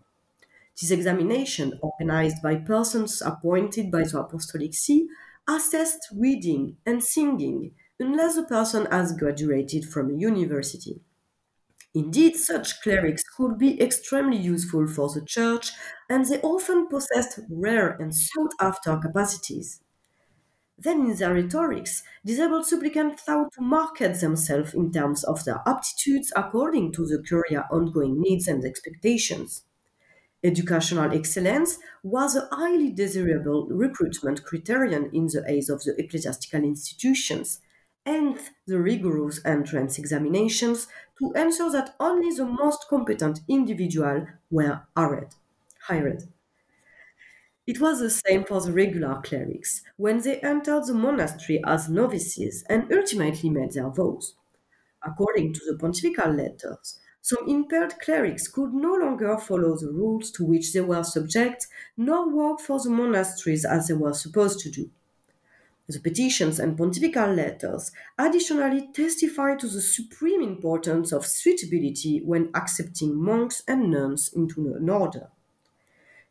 This 0.80 0.90
examination, 0.90 1.78
organized 1.80 2.42
by 2.42 2.56
persons 2.56 3.22
appointed 3.22 3.90
by 3.92 4.02
the 4.02 4.18
Apostolic 4.20 4.74
See, 4.74 5.08
assessed 5.48 6.08
reading 6.12 6.78
and 6.84 7.04
singing 7.04 7.76
unless 8.00 8.34
the 8.36 8.42
person 8.44 8.86
has 8.86 9.16
graduated 9.16 9.84
from 9.86 10.10
a 10.10 10.14
university. 10.18 11.00
Indeed, 11.94 12.34
such 12.36 12.82
clerics 12.82 13.22
could 13.36 13.56
be 13.56 13.80
extremely 13.80 14.36
useful 14.36 14.88
for 14.88 15.08
the 15.08 15.24
church, 15.24 15.70
and 16.08 16.24
they 16.26 16.40
often 16.40 16.88
possessed 16.88 17.38
rare 17.48 17.90
and 17.90 18.12
sought 18.12 18.54
after 18.60 18.96
capacities. 18.96 19.80
Then, 20.82 21.10
in 21.10 21.16
their 21.16 21.34
rhetorics, 21.34 22.02
disabled 22.24 22.64
supplicants 22.64 23.22
thought 23.22 23.52
to 23.52 23.60
market 23.60 24.18
themselves 24.18 24.72
in 24.72 24.90
terms 24.90 25.24
of 25.24 25.44
their 25.44 25.60
aptitudes 25.66 26.32
according 26.34 26.92
to 26.92 27.04
the 27.04 27.22
curia 27.22 27.68
ongoing 27.70 28.18
needs 28.18 28.48
and 28.48 28.64
expectations. 28.64 29.64
Educational 30.42 31.12
excellence 31.12 31.78
was 32.02 32.34
a 32.34 32.48
highly 32.50 32.90
desirable 32.90 33.68
recruitment 33.68 34.42
criterion 34.42 35.10
in 35.12 35.26
the 35.26 35.44
eyes 35.46 35.68
of 35.68 35.84
the 35.84 35.94
ecclesiastical 35.98 36.64
institutions, 36.64 37.60
and 38.06 38.38
the 38.66 38.80
rigorous 38.80 39.44
entrance 39.44 39.98
examinations 39.98 40.86
to 41.18 41.30
ensure 41.36 41.70
that 41.70 41.94
only 42.00 42.34
the 42.34 42.46
most 42.46 42.86
competent 42.88 43.40
individual 43.48 44.26
were 44.50 44.80
hired. 44.96 45.34
hired. 45.88 46.22
It 47.70 47.80
was 47.80 48.00
the 48.00 48.10
same 48.10 48.42
for 48.42 48.60
the 48.60 48.72
regular 48.72 49.22
clerics 49.22 49.84
when 49.96 50.20
they 50.22 50.40
entered 50.40 50.86
the 50.86 50.92
monastery 50.92 51.62
as 51.64 51.88
novices 51.88 52.64
and 52.68 52.92
ultimately 52.92 53.48
made 53.48 53.70
their 53.74 53.88
vows. 53.90 54.34
According 55.04 55.52
to 55.54 55.60
the 55.66 55.78
pontifical 55.78 56.32
letters, 56.32 56.98
some 57.22 57.48
impaired 57.48 58.00
clerics 58.00 58.48
could 58.48 58.74
no 58.74 58.94
longer 58.94 59.38
follow 59.38 59.76
the 59.76 59.92
rules 59.92 60.32
to 60.32 60.44
which 60.44 60.72
they 60.72 60.80
were 60.80 61.04
subject, 61.04 61.68
nor 61.96 62.28
work 62.28 62.58
for 62.60 62.80
the 62.80 62.90
monasteries 62.90 63.64
as 63.64 63.88
they 63.88 63.94
were 63.94 64.14
supposed 64.14 64.60
to 64.62 64.70
do. 64.72 64.90
The 65.88 66.00
petitions 66.00 66.58
and 66.58 66.76
pontifical 66.76 67.32
letters 67.32 67.92
additionally 68.18 68.90
testify 68.92 69.56
to 69.56 69.68
the 69.68 69.82
supreme 69.82 70.42
importance 70.42 71.12
of 71.12 71.26
suitability 71.26 72.20
when 72.24 72.50
accepting 72.54 73.14
monks 73.14 73.62
and 73.68 73.92
nuns 73.92 74.32
into 74.34 74.74
an 74.74 74.90
order. 74.90 75.30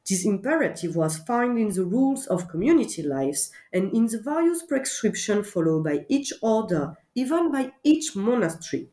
This 0.10 0.26
imperative 0.26 0.96
was 0.96 1.20
found 1.20 1.60
in 1.60 1.70
the 1.72 1.86
rules 1.86 2.26
of 2.26 2.48
community 2.48 3.04
lives 3.04 3.52
and 3.72 3.94
in 3.94 4.08
the 4.08 4.20
various 4.20 4.64
prescriptions 4.64 5.48
followed 5.48 5.84
by 5.84 6.06
each 6.10 6.34
order, 6.42 6.98
even 7.14 7.52
by 7.52 7.74
each 7.84 8.16
monastery, 8.16 8.90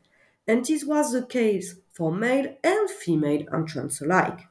and 0.47 0.63
this 0.63 0.85
was 0.85 1.13
the 1.13 1.25
case 1.25 1.75
for 1.91 2.11
male 2.11 2.55
and 2.63 2.89
female 2.89 3.43
entrants 3.51 3.99
alike. 4.01 4.41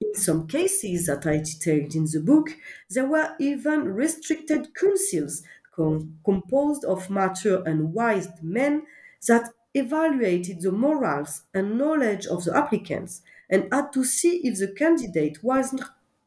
In 0.00 0.14
some 0.14 0.46
cases 0.46 1.06
that 1.06 1.26
I 1.26 1.38
detailed 1.38 1.94
in 1.94 2.04
the 2.04 2.20
book, 2.20 2.50
there 2.90 3.06
were 3.06 3.34
even 3.38 3.94
restricted 3.94 4.74
councils 4.74 5.42
com- 5.74 6.18
composed 6.24 6.84
of 6.84 7.08
mature 7.08 7.62
and 7.66 7.94
wise 7.94 8.28
men 8.42 8.86
that 9.26 9.50
evaluated 9.72 10.60
the 10.60 10.72
morals 10.72 11.44
and 11.54 11.78
knowledge 11.78 12.26
of 12.26 12.44
the 12.44 12.54
applicants 12.54 13.22
and 13.50 13.68
had 13.72 13.92
to 13.92 14.04
see 14.04 14.38
if 14.46 14.58
the 14.58 14.72
candidate 14.72 15.44
was 15.44 15.74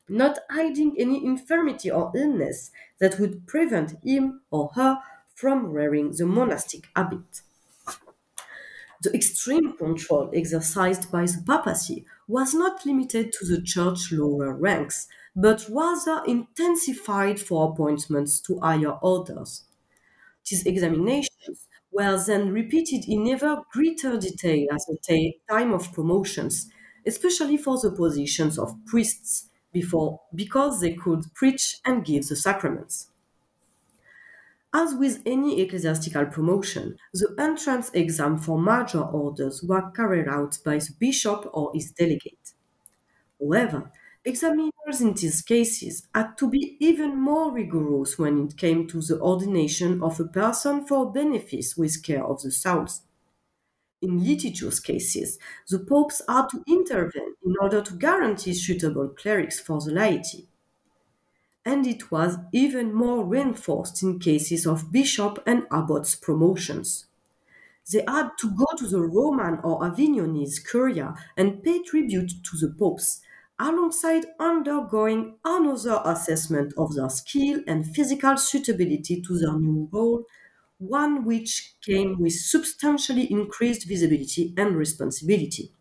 not 0.08 0.40
hiding 0.52 0.96
any 1.00 1.26
infirmity 1.26 1.90
or 1.90 2.12
illness 2.16 2.72
that 3.00 3.20
would 3.20 3.48
prevent 3.48 3.96
him 4.04 4.42
or 4.52 4.70
her 4.76 5.02
from 5.34 5.74
wearing 5.74 6.12
the 6.12 6.26
monastic 6.28 6.88
habit. 6.96 7.42
The 9.04 9.14
extreme 9.16 9.78
control 9.78 10.32
exercised 10.34 11.12
by 11.12 11.26
the 11.28 11.44
papacy 11.46 12.06
was 12.28 12.56
not 12.56 12.86
limited 12.88 13.32
to 13.34 13.46
the 13.46 13.62
church 13.62 14.12
lower 14.12 14.52
ranks, 14.52 15.08
but 15.36 15.68
rather 15.70 16.24
intensified 16.26 17.40
for 17.40 17.72
appointments 17.72 18.40
to 18.42 18.60
higher 18.62 18.94
orders. 19.04 19.66
These 20.50 20.66
examinations 20.66 21.68
were 21.92 22.18
then 22.26 22.52
repeated 22.54 23.06
in 23.10 23.28
ever 23.30 23.64
greater 23.74 24.18
detail 24.18 24.68
at 24.74 24.82
the 24.88 25.34
time 25.50 25.74
of 25.74 25.94
promotions, 25.94 26.72
especially 27.06 27.58
for 27.58 27.80
the 27.80 27.92
positions 27.92 28.58
of 28.60 28.76
priests, 28.86 29.50
before, 29.72 30.22
because 30.36 30.82
they 30.82 30.94
could 30.94 31.26
preach 31.34 31.78
and 31.86 32.06
give 32.06 32.28
the 32.28 32.36
sacraments. 32.36 33.10
As 34.74 34.94
with 34.94 35.22
any 35.26 35.62
ecclesiastical 35.62 36.26
promotion, 36.26 36.98
the 37.14 37.34
entrance 37.40 37.90
exam 37.94 38.38
for 38.38 38.62
major 38.62 39.00
orders 39.00 39.64
was 39.64 39.90
carried 39.96 40.28
out 40.28 40.58
by 40.66 40.80
the 40.80 40.94
bishop 41.00 41.50
or 41.54 41.72
his 41.74 41.92
delegate. 41.94 42.52
However, 43.40 43.92
examiners 44.26 45.02
in 45.02 45.14
these 45.14 45.42
cases 45.44 46.08
had 46.16 46.38
to 46.40 46.50
be 46.50 46.78
even 46.80 47.16
more 47.22 47.52
rigorous 47.54 48.18
when 48.20 48.48
it 48.48 48.58
came 48.58 48.88
to 48.88 49.02
the 49.02 49.20
ordination 49.22 50.04
of 50.04 50.20
a 50.20 50.26
person 50.28 50.88
for 50.88 51.12
benefice 51.12 51.78
with 51.78 52.04
care 52.04 52.26
of 52.26 52.42
the 52.42 52.52
souls. 52.52 53.04
In 54.04 54.24
litigious 54.24 54.80
cases, 54.80 55.40
the 55.68 55.80
popes 55.80 56.22
had 56.30 56.50
to 56.50 56.64
intervene 56.68 57.34
in 57.44 57.56
order 57.60 57.82
to 57.82 57.96
guarantee 57.96 58.54
suitable 58.54 59.10
clerics 59.10 59.60
for 59.60 59.82
the 59.82 59.92
laity. 59.92 60.48
And 61.66 61.86
it 61.88 62.12
was 62.12 62.38
even 62.54 62.94
more 62.94 63.26
reinforced 63.26 64.02
in 64.04 64.20
cases 64.20 64.66
of 64.68 64.92
bishop 64.92 65.42
and 65.46 65.66
abbots 65.72 66.16
promotions. 66.16 67.08
They 67.92 68.04
had 68.08 68.32
to 68.40 68.52
go 68.52 68.66
to 68.78 68.88
the 68.88 69.02
Roman 69.02 69.60
or 69.64 69.82
Avignonese 69.82 70.60
curia 70.70 71.16
and 71.38 71.64
pay 71.64 71.82
tribute 71.84 72.32
to 72.44 72.58
the 72.58 72.74
popes, 72.74 73.22
alongside 73.60 74.26
undergoing 74.40 75.38
another 75.46 76.02
assessment 76.06 76.74
of 76.78 76.96
their 76.96 77.10
skill 77.10 77.62
and 77.68 77.88
physical 77.96 78.38
suitability 78.38 79.22
to 79.22 79.40
their 79.40 79.58
new 79.58 79.90
role 79.94 80.26
one 80.88 81.26
which 81.26 81.76
came 81.82 82.20
with 82.20 82.34
substantially 82.34 83.32
increased 83.32 83.88
visibility 83.88 84.54
and 84.58 84.76
responsibility. 84.76 85.74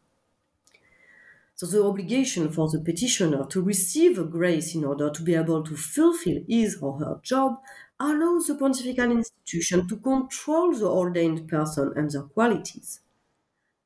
So, 1.54 1.66
the 1.66 1.84
obligation 1.84 2.50
for 2.50 2.68
the 2.70 2.80
petitioner 2.80 3.46
to 3.46 3.62
receive 3.62 4.18
a 4.18 4.24
grace 4.24 4.74
in 4.74 4.84
order 4.84 5.10
to 5.10 5.22
be 5.22 5.34
able 5.34 5.62
to 5.64 5.76
fulfill 5.76 6.42
his 6.48 6.76
or 6.82 6.98
her 6.98 7.20
job 7.22 7.62
allows 8.00 8.46
the 8.48 8.54
pontifical 8.56 9.10
institution 9.10 9.86
to 9.88 9.96
control 9.98 10.72
the 10.74 10.86
ordained 10.88 11.48
person 11.48 11.92
and 11.96 12.10
their 12.10 12.22
qualities. 12.22 13.00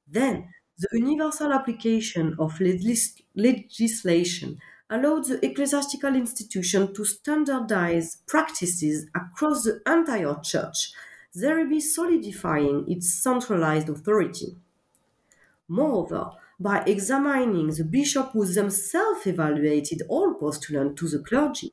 Then, 0.09 0.52
the 0.79 0.88
universal 0.98 1.52
application 1.52 2.37
of 2.38 2.61
legis- 2.61 3.22
legislation 3.37 4.61
allowed 4.90 5.25
the 5.27 5.44
ecclesiastical 5.44 6.14
institution 6.16 6.92
to 6.94 7.05
standardize 7.05 8.16
practices 8.27 9.07
across 9.14 9.64
the 9.64 9.81
entire 9.87 10.37
church, 10.42 10.92
thereby 11.35 11.79
solidifying 11.79 12.90
its 12.90 13.12
centralized 13.12 13.88
authority. 13.88 14.57
Moreover, 15.68 16.33
by 16.59 16.83
examining 16.87 17.68
the 17.68 17.85
bishop 17.85 18.31
who 18.33 18.44
themselves 18.46 19.27
evaluated 19.29 20.03
all 20.09 20.35
postulants 20.35 20.99
to 21.01 21.09
the 21.09 21.22
clergy, 21.22 21.72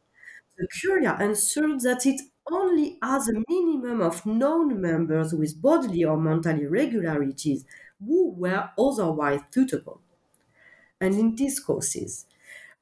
the 0.58 0.68
Curia 0.68 1.18
ensured 1.20 1.82
that 1.82 2.06
it 2.06 2.22
only 2.52 3.00
has 3.02 3.30
a 3.30 3.44
minimum 3.50 4.02
of 4.02 4.26
known 4.28 4.80
members 4.82 5.34
with 5.34 5.62
bodily 5.62 6.04
or 6.06 6.18
mental 6.18 6.60
irregularities 6.60 7.66
who 8.06 8.32
were 8.32 8.70
otherwise 8.78 9.42
suitable. 9.52 10.02
And 11.00 11.14
in 11.16 11.36
these 11.36 11.60
cases, 11.60 12.26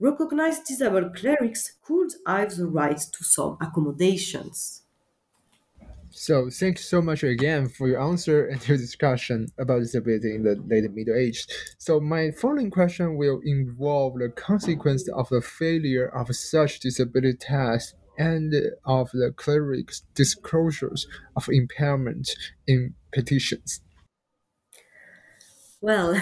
recognized 0.02 0.66
disabled 0.66 1.16
clerics 1.16 1.78
could 1.86 2.12
have 2.26 2.56
the 2.56 2.66
right 2.66 2.98
to 2.98 3.24
some 3.24 3.58
accommodations. 3.62 4.82
So, 6.14 6.50
thanks 6.50 6.84
so 6.84 7.02
much 7.02 7.24
again 7.24 7.70
for 7.70 7.88
your 7.88 8.02
answer 8.02 8.46
and 8.48 8.68
your 8.68 8.78
discussion 8.78 9.48
about 9.58 9.80
disability 9.80 10.36
in 10.36 10.44
the 10.44 10.62
late 10.68 10.92
Middle 10.92 11.16
Age. 11.16 11.48
So, 11.78 12.02
my 12.02 12.32
following 12.32 12.70
question 12.70 13.16
will 13.16 13.40
involve 13.46 14.20
the 14.20 14.28
consequence 14.28 15.08
of 15.08 15.30
the 15.30 15.40
failure 15.42 16.08
of 16.08 16.36
such 16.36 16.82
disability 16.82 17.38
tests 17.40 17.94
and 18.18 18.54
of 18.84 19.10
the 19.12 19.32
cleric's 19.38 20.02
disclosures 20.14 21.08
of 21.38 21.48
impairment 21.48 22.30
in 22.68 22.94
petitions. 23.14 23.80
Well, 25.80 26.22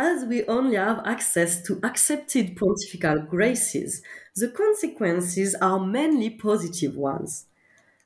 as 0.00 0.24
we 0.24 0.46
only 0.46 0.76
have 0.76 1.02
access 1.04 1.60
to 1.62 1.78
accepted 1.82 2.56
pontifical 2.56 3.20
graces, 3.20 4.02
the 4.34 4.48
consequences 4.48 5.54
are 5.56 5.78
mainly 5.78 6.30
positive 6.30 6.96
ones. 6.96 7.44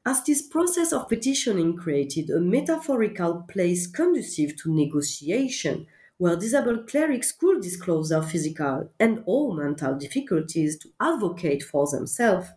As 0.05 0.25
this 0.25 0.43
process 0.43 0.93
of 0.93 1.09
petitioning 1.09 1.77
created 1.77 2.31
a 2.31 2.41
metaphorical 2.41 3.45
place 3.49 3.87
conducive 3.87 4.57
to 4.57 4.75
negotiation, 4.75 5.87
where 6.19 6.35
disabled 6.35 6.89
clerics 6.89 7.31
could 7.31 7.63
disclose 7.63 8.09
their 8.09 8.23
physical 8.23 8.91
and 8.99 9.23
or 9.25 9.55
mental 9.55 9.95
difficulties 9.95 10.77
to 10.79 10.89
advocate 11.01 11.63
for 11.63 11.87
themselves, 11.89 12.49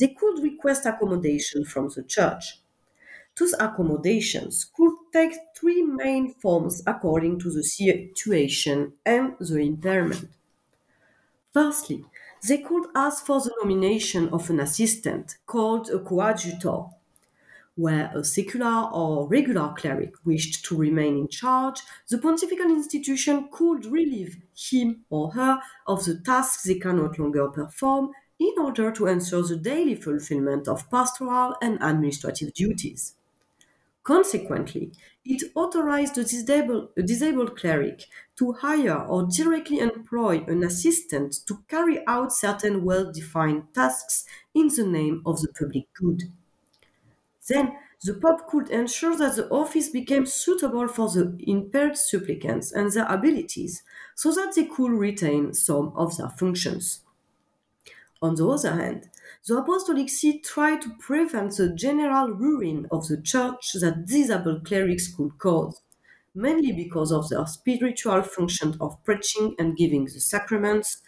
they 0.00 0.08
could 0.08 0.42
request 0.42 0.86
accommodation 0.86 1.62
from 1.62 1.90
the 1.94 2.02
church. 2.02 2.62
Those 3.38 3.52
accommodations 3.60 4.64
could 4.64 4.94
take 5.12 5.34
three 5.58 5.82
main 5.82 6.34
forms 6.34 6.82
according 6.86 7.38
to 7.40 7.50
the 7.50 7.62
situation 7.64 8.94
and 9.04 9.36
the 9.40 9.58
impairment. 9.58 10.30
Firstly, 11.52 12.06
they 12.48 12.56
could 12.56 12.86
ask 12.94 13.26
for 13.26 13.38
the 13.42 13.54
nomination 13.60 14.30
of 14.30 14.48
an 14.48 14.60
assistant 14.60 15.36
called 15.44 15.90
a 15.90 15.98
coadjutor, 15.98 16.84
where 17.76 18.10
a 18.16 18.24
secular 18.24 18.90
or 18.92 19.28
regular 19.28 19.74
cleric 19.76 20.14
wished 20.24 20.64
to 20.64 20.76
remain 20.76 21.16
in 21.18 21.28
charge, 21.28 21.82
the 22.10 22.18
pontifical 22.18 22.70
institution 22.70 23.50
could 23.52 23.86
relieve 23.86 24.38
him 24.56 25.04
or 25.10 25.32
her 25.34 25.60
of 25.86 26.04
the 26.06 26.18
tasks 26.20 26.64
they 26.64 26.78
cannot 26.80 27.18
longer 27.18 27.48
perform 27.50 28.12
in 28.40 28.54
order 28.58 28.92
to 28.92 29.06
ensure 29.08 29.44
the 29.46 29.56
daily 29.56 29.96
fulfillment 29.96 30.68
of 30.68 30.90
pastoral 30.90 31.56
and 31.62 31.78
administrative 31.82 32.54
duties. 32.54 33.16
Consequently, 34.08 34.90
it 35.22 35.42
authorized 35.54 36.16
a 36.16 36.24
disabled, 36.24 36.88
a 36.96 37.02
disabled, 37.02 37.58
cleric 37.58 38.06
to 38.36 38.52
hire 38.52 39.04
or 39.04 39.24
directly 39.24 39.80
employ 39.80 40.42
an 40.48 40.64
assistant 40.64 41.46
to 41.46 41.62
carry 41.68 42.06
out 42.06 42.32
certain 42.32 42.86
well 42.86 43.12
defined 43.12 43.64
tasks 43.74 44.24
in 44.54 44.68
the 44.68 44.86
name 44.86 45.20
of 45.26 45.42
the 45.42 45.48
public 45.48 45.92
good. 45.92 46.22
Then, 47.48 47.76
the 48.02 48.14
Pope 48.14 48.46
could 48.48 48.70
ensure 48.70 49.14
that 49.14 49.36
the 49.36 49.50
office 49.50 49.90
became 49.90 50.24
suitable 50.24 50.88
for 50.88 51.10
the 51.10 51.36
impaired 51.46 51.98
supplicants 51.98 52.72
and 52.72 52.90
their 52.90 53.04
abilities, 53.04 53.82
so 54.14 54.32
that 54.32 54.54
they 54.54 54.64
could 54.64 54.92
retain 54.92 55.52
some 55.52 55.92
of 55.94 56.16
their 56.16 56.30
functions. 56.30 57.00
On 58.22 58.34
the 58.36 58.48
other 58.48 58.72
hand, 58.72 59.10
the 59.46 59.56
Apostolic 59.56 60.08
See 60.08 60.38
tried 60.40 60.82
to 60.82 60.90
prevent 60.98 61.56
the 61.56 61.74
general 61.74 62.28
ruin 62.30 62.86
of 62.90 63.08
the 63.08 63.20
Church 63.20 63.72
that 63.80 64.06
disabled 64.06 64.64
clerics 64.64 65.12
could 65.14 65.38
cause, 65.38 65.80
mainly 66.34 66.72
because 66.72 67.10
of 67.12 67.28
their 67.28 67.46
spiritual 67.46 68.22
function 68.22 68.76
of 68.80 69.02
preaching 69.04 69.54
and 69.58 69.76
giving 69.76 70.04
the 70.04 70.20
sacraments, 70.20 71.02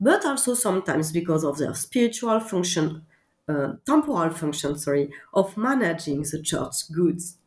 but 0.00 0.24
also 0.26 0.54
sometimes 0.54 1.12
because 1.12 1.44
of 1.44 1.58
their 1.58 1.74
spiritual 1.74 2.40
function, 2.40 3.06
uh, 3.48 3.74
temporal 3.86 4.30
function, 4.30 4.78
sorry, 4.78 5.10
of 5.34 5.56
managing 5.56 6.22
the 6.22 6.42
church's 6.42 6.84
goods. 6.84 7.38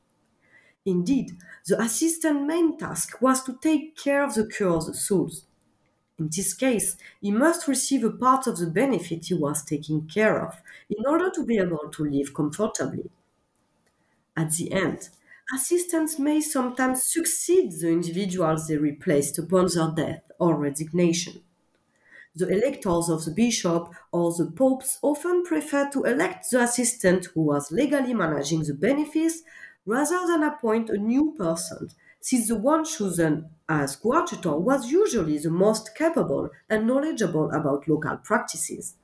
Indeed, 0.86 1.38
the 1.68 1.82
assistant's 1.82 2.48
main 2.48 2.78
task 2.78 3.20
was 3.20 3.44
to 3.46 3.58
take 3.62 3.98
care 3.98 4.24
of 4.24 4.36
the 4.36 4.46
cure 4.48 4.76
of 4.76 4.86
the 4.86 4.94
souls. 4.94 5.48
In 6.22 6.30
this 6.30 6.54
case, 6.54 6.98
he 7.20 7.32
must 7.32 7.68
receive 7.68 8.04
a 8.04 8.12
part 8.12 8.46
of 8.46 8.60
the 8.60 8.68
benefice 8.68 9.30
he 9.30 9.34
was 9.34 9.66
taking 9.66 10.08
care 10.08 10.46
of 10.46 10.62
in 10.88 11.04
order 11.08 11.32
to 11.32 11.44
be 11.44 11.58
able 11.58 11.90
to 11.90 12.06
live 12.06 12.32
comfortably. 12.32 13.10
At 14.36 14.52
the 14.52 14.74
end, 14.74 15.08
assistants 15.56 16.20
may 16.20 16.42
sometimes 16.42 17.06
succeed 17.06 17.72
the 17.80 17.88
individuals 17.92 18.68
they 18.68 18.76
replaced 18.76 19.40
upon 19.40 19.68
their 19.68 19.92
death 19.92 20.24
or 20.38 20.58
resignation. 20.58 21.44
The 22.36 22.50
electors 22.50 23.10
of 23.10 23.26
the 23.26 23.32
bishop 23.32 23.94
or 24.12 24.34
the 24.34 24.52
popes 24.52 25.00
often 25.02 25.44
prefer 25.44 25.90
to 25.92 26.04
elect 26.04 26.52
the 26.52 26.62
assistant 26.62 27.28
who 27.34 27.42
was 27.44 27.72
legally 27.72 28.14
managing 28.14 28.64
the 28.64 28.74
benefice 28.74 29.44
rather 29.86 30.28
than 30.28 30.44
appoint 30.44 30.90
a 30.90 30.98
new 30.98 31.34
person 31.38 31.90
since 32.22 32.48
the 32.48 32.56
one 32.56 32.86
chosen 32.86 33.50
as 33.70 33.96
coadjutor 33.98 34.58
was 34.58 34.92
usually 34.92 35.38
the 35.40 35.50
most 35.52 35.96
capable 35.96 36.50
and 36.70 36.88
knowledgeable 36.88 37.52
about 37.52 37.88
local 37.88 38.18
practices. 38.18 38.96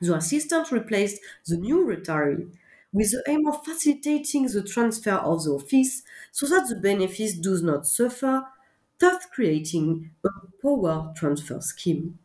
The 0.00 0.16
assistant 0.16 0.72
replaced 0.72 1.20
the 1.46 1.56
new 1.56 1.86
retiree 1.86 2.50
with 2.92 3.12
the 3.12 3.22
aim 3.28 3.46
of 3.46 3.64
facilitating 3.64 4.46
the 4.48 4.64
transfer 4.64 5.12
of 5.12 5.44
the 5.44 5.52
office 5.52 6.02
so 6.32 6.46
that 6.48 6.68
the 6.68 6.74
benefice 6.74 7.34
does 7.38 7.62
not 7.62 7.86
suffer, 7.86 8.44
thus 8.98 9.24
creating 9.26 10.10
a 10.24 10.30
power 10.60 11.12
transfer 11.16 11.60
scheme. 11.60 12.18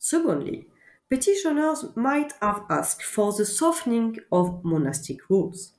Secondly, 0.00 0.66
petitioners 1.08 1.94
might 1.94 2.32
have 2.42 2.66
asked 2.68 3.04
for 3.04 3.32
the 3.32 3.46
softening 3.46 4.18
of 4.32 4.64
monastic 4.64 5.30
rules 5.30 5.74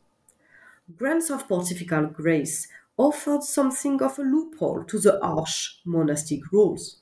grants 0.97 1.29
of 1.29 1.47
pontifical 1.47 2.07
grace 2.07 2.67
offered 2.97 3.43
something 3.43 4.01
of 4.01 4.19
a 4.19 4.23
loophole 4.23 4.83
to 4.85 4.99
the 4.99 5.19
harsh 5.21 5.77
monastic 5.85 6.51
rules. 6.51 6.97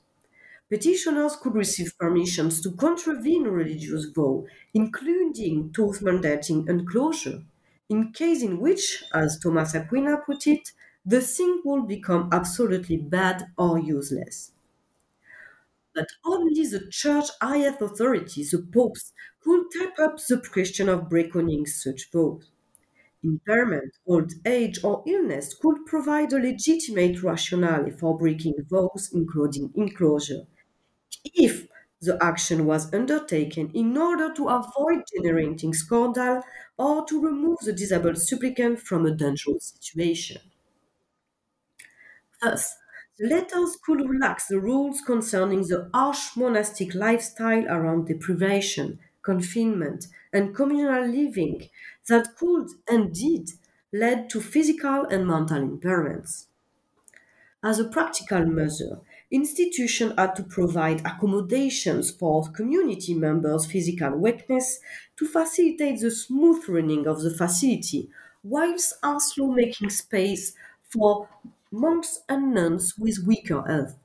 Petitioners 0.70 1.36
could 1.36 1.56
receive 1.56 1.98
permissions 2.00 2.62
to 2.62 2.72
contravene 2.72 3.44
religious 3.44 4.06
vow, 4.06 4.46
including 4.74 5.72
tooth 5.74 6.02
mandating 6.02 6.70
enclosure, 6.70 7.44
in 7.90 8.14
case 8.14 8.42
in 8.42 8.60
which, 8.62 9.04
as 9.14 9.40
Thomas 9.40 9.76
Aquinas 9.76 10.22
put 10.26 10.48
it, 10.48 10.72
the 11.06 11.22
thing 11.22 11.62
will 11.66 11.84
become 11.84 12.30
absolutely 12.32 12.98
bad 12.98 13.52
or 13.58 13.80
useless. 13.80 14.54
But 15.94 16.08
only 16.26 16.66
the 16.66 16.88
church 16.90 17.26
highest 17.40 17.80
authorities, 17.80 18.50
the 18.50 18.58
popes, 18.74 19.14
could 19.40 19.70
take 19.70 20.00
up 20.00 20.18
the 20.18 20.42
question 20.52 20.90
of 20.90 21.08
breaking 21.10 21.68
such 21.68 22.10
vows 22.12 22.50
impairment, 23.24 23.94
old 24.08 24.34
age, 24.46 24.84
or 24.84 25.04
illness 25.08 25.54
could 25.54 25.86
provide 25.86 26.34
a 26.34 26.40
legitimate 26.40 27.24
rationale 27.24 27.92
for 27.92 28.18
breaking 28.18 28.56
vows, 28.70 29.10
including 29.14 29.72
enclosure, 29.76 30.48
if 31.34 31.68
the 32.02 32.18
action 32.24 32.66
was 32.66 32.94
undertaken 32.94 33.72
in 33.74 33.98
order 33.98 34.34
to 34.34 34.48
avoid 34.50 35.04
generating 35.14 35.74
scandal 35.74 36.44
or 36.78 37.06
to 37.06 37.22
remove 37.24 37.60
the 37.62 37.74
disabled 37.74 38.18
supplicant 38.18 38.80
from 38.82 39.06
a 39.06 39.12
dangerous 39.16 39.76
situation. 39.80 40.42
Thus, 42.42 42.76
the 43.18 43.28
letters 43.28 43.78
could 43.86 44.02
relax 44.10 44.48
the 44.48 44.60
rules 44.60 45.00
concerning 45.00 45.62
the 45.62 45.90
harsh 45.94 46.36
monastic 46.36 46.96
lifestyle 46.96 47.66
around 47.68 48.08
deprivation, 48.08 49.00
confinement, 49.32 50.08
and 50.34 50.56
communal 50.56 51.06
living 51.06 51.58
that 52.08 52.36
could 52.38 52.68
and 52.88 53.14
did 53.14 53.46
lead 53.92 54.30
to 54.32 54.40
physical 54.42 55.00
and 55.06 55.28
mental 55.28 55.62
impairments. 55.62 56.48
As 57.64 57.80
a 57.80 57.88
practical 57.88 58.46
measure, 58.46 59.00
institutions 59.32 60.14
had 60.18 60.36
to 60.36 60.44
provide 60.44 61.00
accommodations 61.06 62.12
for 62.12 62.44
community 62.52 63.14
members' 63.14 63.66
physical 63.66 64.12
weakness 64.18 64.80
to 65.16 65.26
facilitate 65.26 66.02
the 66.02 66.12
smooth 66.12 66.68
running 66.68 67.08
of 67.08 67.22
the 67.22 67.34
facility, 67.34 68.10
whilst 68.44 68.96
also 69.02 69.48
making 69.48 69.90
space 69.90 70.54
for 70.84 71.30
monks 71.72 72.20
and 72.28 72.54
nuns 72.54 72.98
with 72.98 73.20
weaker 73.26 73.62
health. 73.66 73.96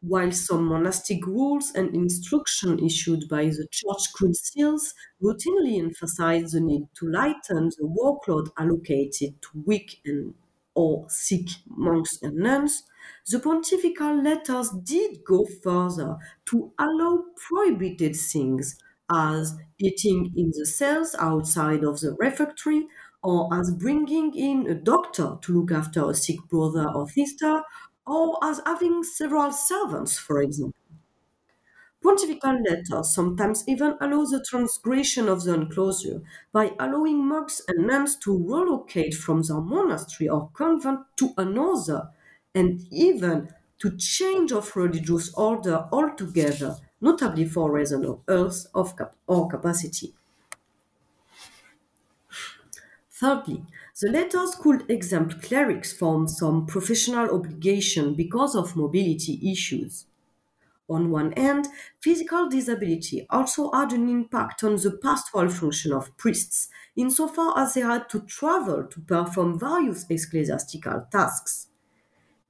While 0.00 0.32
some 0.32 0.66
monastic 0.66 1.24
rules 1.26 1.72
and 1.72 1.94
instruction 1.94 2.78
issued 2.84 3.28
by 3.28 3.44
the 3.46 3.66
church 3.70 4.12
councils 4.18 4.92
routinely 5.22 5.78
emphasize 5.78 6.50
the 6.52 6.60
need 6.60 6.88
to 6.94 7.08
lighten 7.08 7.70
the 7.78 7.84
workload 7.84 8.48
allocated 8.56 9.40
to 9.42 9.48
weak 9.64 10.00
and 10.04 10.34
or 10.74 11.08
sick 11.10 11.48
monks 11.66 12.20
and 12.22 12.36
nuns, 12.36 12.84
the 13.30 13.38
pontifical 13.38 14.20
letters 14.22 14.70
did 14.82 15.24
go 15.24 15.44
further 15.62 16.16
to 16.46 16.72
allow 16.78 17.24
prohibited 17.36 18.16
things 18.16 18.78
as 19.10 19.56
eating 19.78 20.32
in 20.36 20.50
the 20.56 20.66
cells 20.66 21.14
outside 21.18 21.82
of 21.84 22.00
the 22.00 22.14
refectory 22.18 22.86
or 23.22 23.52
as 23.52 23.72
bringing 23.74 24.34
in 24.34 24.66
a 24.68 24.74
doctor 24.74 25.36
to 25.42 25.52
look 25.60 25.72
after 25.72 26.08
a 26.08 26.14
sick 26.14 26.38
brother 26.48 26.88
or 26.94 27.08
sister 27.08 27.62
or 28.08 28.38
as 28.42 28.60
having 28.66 29.02
several 29.04 29.52
servants, 29.52 30.18
for 30.18 30.40
example. 30.42 30.74
Pontifical 32.02 32.60
letters 32.60 33.14
sometimes 33.14 33.62
even 33.68 33.96
allow 34.00 34.24
the 34.24 34.42
transgression 34.44 35.28
of 35.28 35.44
the 35.44 35.54
enclosure 35.54 36.22
by 36.50 36.74
allowing 36.76 37.24
monks 37.24 37.62
and 37.68 37.86
nuns 37.86 38.16
to 38.16 38.36
relocate 38.36 39.14
from 39.14 39.42
their 39.42 39.60
monastery 39.60 40.28
or 40.28 40.50
convent 40.54 41.06
to 41.14 41.32
another, 41.38 42.10
and 42.52 42.80
even 42.90 43.54
to 43.78 43.96
change 43.96 44.50
of 44.50 44.74
religious 44.74 45.32
order 45.34 45.88
altogether, 45.92 46.78
notably 47.00 47.44
for 47.44 47.70
reasons 47.70 48.04
of 48.04 48.24
health 48.26 48.66
or 49.28 49.46
capacity. 49.48 50.16
Thirdly, 53.10 53.66
the 54.00 54.10
letters 54.10 54.54
could 54.54 54.88
exempt 54.90 55.42
clerics 55.42 55.92
from 55.92 56.28
some 56.28 56.66
professional 56.66 57.30
obligation 57.34 58.14
because 58.14 58.54
of 58.54 58.76
mobility 58.76 59.40
issues. 59.50 60.06
On 60.88 61.10
one 61.10 61.32
hand, 61.32 61.68
physical 62.00 62.48
disability 62.48 63.26
also 63.28 63.70
had 63.72 63.92
an 63.92 64.08
impact 64.08 64.64
on 64.64 64.76
the 64.76 64.98
pastoral 65.02 65.48
function 65.48 65.92
of 65.92 66.16
priests, 66.16 66.68
insofar 66.96 67.58
as 67.58 67.74
they 67.74 67.82
had 67.82 68.08
to 68.10 68.20
travel 68.20 68.84
to 68.84 69.00
perform 69.00 69.58
various 69.58 70.06
ecclesiastical 70.08 71.06
tasks. 71.12 71.68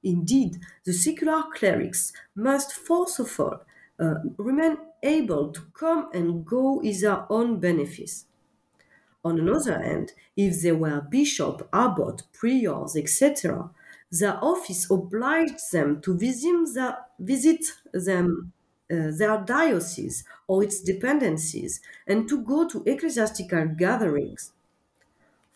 Indeed, 0.03 0.57
the 0.85 0.93
secular 0.93 1.43
clerics 1.53 2.13
must 2.35 2.73
first 2.73 3.19
of 3.19 3.39
all 3.39 3.61
uh, 3.99 4.15
remain 4.37 4.77
able 5.03 5.51
to 5.51 5.61
come 5.73 6.09
and 6.13 6.45
go 6.45 6.81
in 6.81 6.99
their 7.01 7.25
own 7.31 7.59
benefice. 7.59 8.25
On 9.23 9.39
another 9.39 9.81
hand, 9.81 10.13
if 10.35 10.61
they 10.61 10.71
were 10.71 11.01
bishop, 11.01 11.67
abbot, 11.73 12.23
priors, 12.33 12.95
etc., 12.95 13.69
their 14.11 14.43
office 14.43 14.89
obliged 14.89 15.59
them 15.71 16.01
to 16.01 16.17
visit, 16.17 16.73
the, 16.73 16.97
visit 17.19 17.63
them, 17.93 18.53
uh, 18.91 19.11
their 19.11 19.37
diocese 19.45 20.23
or 20.47 20.63
its 20.63 20.81
dependencies 20.81 21.79
and 22.07 22.27
to 22.27 22.41
go 22.41 22.67
to 22.67 22.83
ecclesiastical 22.85 23.67
gatherings. 23.67 24.51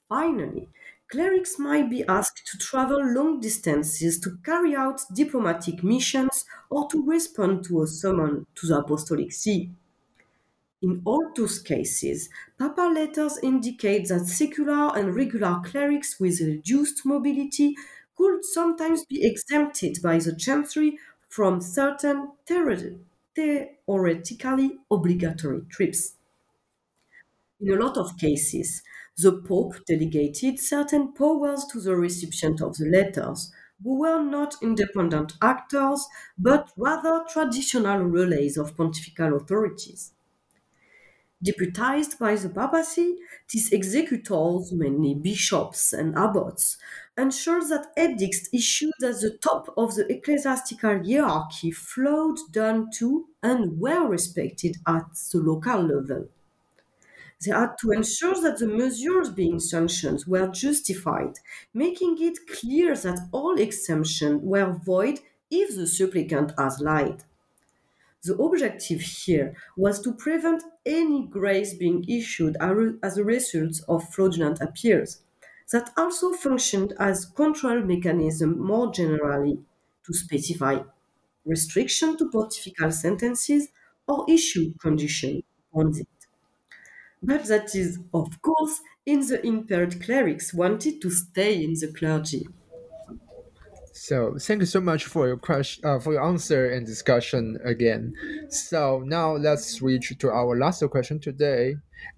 Finally, 0.08 0.70
clerics 1.10 1.60
might 1.60 1.90
be 1.90 2.06
asked 2.08 2.48
to 2.48 2.58
travel 2.58 3.04
long 3.14 3.42
distances 3.42 4.18
to 4.18 4.38
carry 4.46 4.74
out 4.74 5.02
diplomatic 5.14 5.84
missions 5.84 6.46
or 6.70 6.88
to 6.88 7.04
respond 7.06 7.66
to 7.66 7.82
a 7.82 7.88
summon 7.88 8.46
to 8.56 8.66
the 8.68 8.78
apostolic 8.78 9.34
see. 9.34 9.72
In 10.84 11.02
all 11.04 11.32
those 11.36 11.58
cases, 11.58 12.30
papal 12.60 12.94
letters 12.94 13.40
indicate 13.42 14.08
that 14.10 14.28
secular 14.28 14.96
and 14.96 15.16
regular 15.16 15.60
clerics 15.66 16.20
with 16.20 16.40
reduced 16.42 17.04
mobility 17.08 17.76
could 18.16 18.46
sometimes 18.46 19.04
be 19.04 19.26
exempted 19.26 19.98
by 20.04 20.20
the 20.20 20.36
chancery 20.36 21.00
from 21.28 21.60
certain 21.60 22.34
theoretically 22.46 23.02
obligatory 24.92 25.62
trips. 25.72 26.18
In 27.60 27.72
a 27.72 27.84
lot 27.84 27.98
of 27.98 28.16
cases, 28.20 28.84
the 29.18 29.42
Pope 29.42 29.84
delegated 29.88 30.60
certain 30.60 31.14
powers 31.14 31.66
to 31.72 31.82
the 31.82 31.96
recipient 31.96 32.62
of 32.62 32.78
the 32.78 32.86
letters, 32.86 33.52
who 33.84 33.98
were 33.98 34.22
not 34.22 34.62
independent 34.62 35.34
actors, 35.42 36.06
but 36.38 36.72
rather 36.78 37.26
traditional 37.28 38.04
relays 38.04 38.56
of 38.56 38.78
pontifical 38.78 39.36
authorities. 39.36 40.14
Deputized 41.44 42.18
by 42.18 42.36
the 42.36 42.50
papacy, 42.50 43.20
these 43.52 43.72
executors, 43.72 44.72
mainly 44.72 45.14
bishops 45.14 45.94
and 45.94 46.16
abbots, 46.18 46.78
ensured 47.16 47.70
that 47.70 47.92
edicts 47.96 48.50
issued 48.52 48.94
at 49.04 49.22
the 49.22 49.38
top 49.38 49.72
of 49.78 49.94
the 49.94 50.12
ecclesiastical 50.12 51.04
hierarchy 51.04 51.70
flowed 51.70 52.40
down 52.52 52.90
to 52.96 53.28
and 53.44 53.80
were 53.80 54.08
respected 54.08 54.78
at 54.88 55.06
the 55.32 55.38
local 55.40 55.84
level. 55.84 56.30
They 57.46 57.52
had 57.52 57.78
to 57.82 57.92
ensure 57.92 58.34
that 58.42 58.58
the 58.58 58.66
measures 58.66 59.30
being 59.30 59.60
sanctioned 59.60 60.24
were 60.26 60.48
justified, 60.48 61.38
making 61.72 62.20
it 62.20 62.48
clear 62.48 62.96
that 62.98 63.30
all 63.32 63.60
exemptions 63.60 64.42
were 64.42 64.74
void 64.84 65.20
if 65.52 65.76
the 65.76 65.86
supplicant 65.86 66.54
has 66.58 66.80
lied. 66.80 67.24
The 68.24 68.36
objective 68.38 69.02
here 69.02 69.56
was 69.78 70.02
to 70.02 70.14
prevent 70.14 70.64
any 70.86 71.28
grace 71.28 71.74
being 71.76 72.04
issued 72.10 72.58
as 73.04 73.18
a 73.18 73.24
result 73.24 73.82
of 73.88 74.12
fraudulent 74.12 74.62
appeals 74.62 75.22
that 75.72 75.92
also 75.98 76.34
functioned 76.34 76.94
as 77.00 77.26
control 77.26 77.82
mechanism 77.84 78.58
more 78.60 78.92
generally 78.92 79.64
to 80.06 80.14
specify 80.14 80.82
restriction 81.46 82.18
to 82.18 82.30
pontifical 82.32 82.92
sentences 82.92 83.70
or 84.08 84.26
issue 84.30 84.74
condition 84.80 85.44
on 85.74 85.96
it. 85.98 86.08
But 87.24 87.46
that 87.46 87.74
is, 87.74 87.98
of 88.14 88.40
course, 88.44 88.80
in 89.04 89.22
the 89.22 89.44
impaired 89.44 90.00
clerics 90.04 90.54
wanted 90.54 91.02
to 91.02 91.10
stay 91.10 91.64
in 91.64 91.74
the 91.74 91.88
clergy. 91.92 92.48
So 94.06 94.36
thank 94.38 94.60
you 94.60 94.66
so 94.66 94.82
much 94.82 95.06
for 95.06 95.28
your 95.28 95.38
question, 95.38 95.86
uh, 95.86 95.98
for 95.98 96.12
your 96.12 96.26
answer 96.26 96.70
and 96.72 96.86
discussion 96.86 97.58
again. 97.64 98.14
So 98.50 99.02
now 99.06 99.38
let's 99.38 99.76
switch 99.76 100.12
to 100.20 100.30
our 100.30 100.58
last 100.60 100.84
question 100.90 101.22
today. 101.22 101.78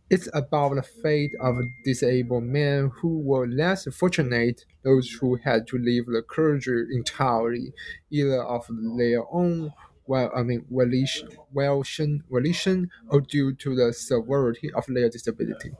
It's 0.09 0.27
about 0.33 0.73
the 0.73 0.81
fate 0.81 1.33
of 1.39 1.55
disabled 1.83 2.45
men 2.45 2.89
who 2.89 3.19
were 3.19 3.45
less 3.47 3.86
fortunate, 3.93 4.65
those 4.83 5.11
who 5.11 5.36
had 5.36 5.67
to 5.67 5.77
leave 5.77 6.07
the 6.07 6.23
clergy 6.23 6.86
entirely, 6.91 7.71
either 8.09 8.41
of 8.41 8.65
their 8.97 9.21
own 9.31 9.71
well, 10.07 10.31
I 10.36 10.41
mean, 10.41 10.65
volition, 10.71 11.29
volition, 11.53 12.23
volition, 12.31 12.89
or 13.09 13.21
due 13.21 13.53
to 13.53 13.75
the 13.75 13.93
severity 13.93 14.71
of 14.73 14.86
their 14.88 15.09
disability. 15.09 15.71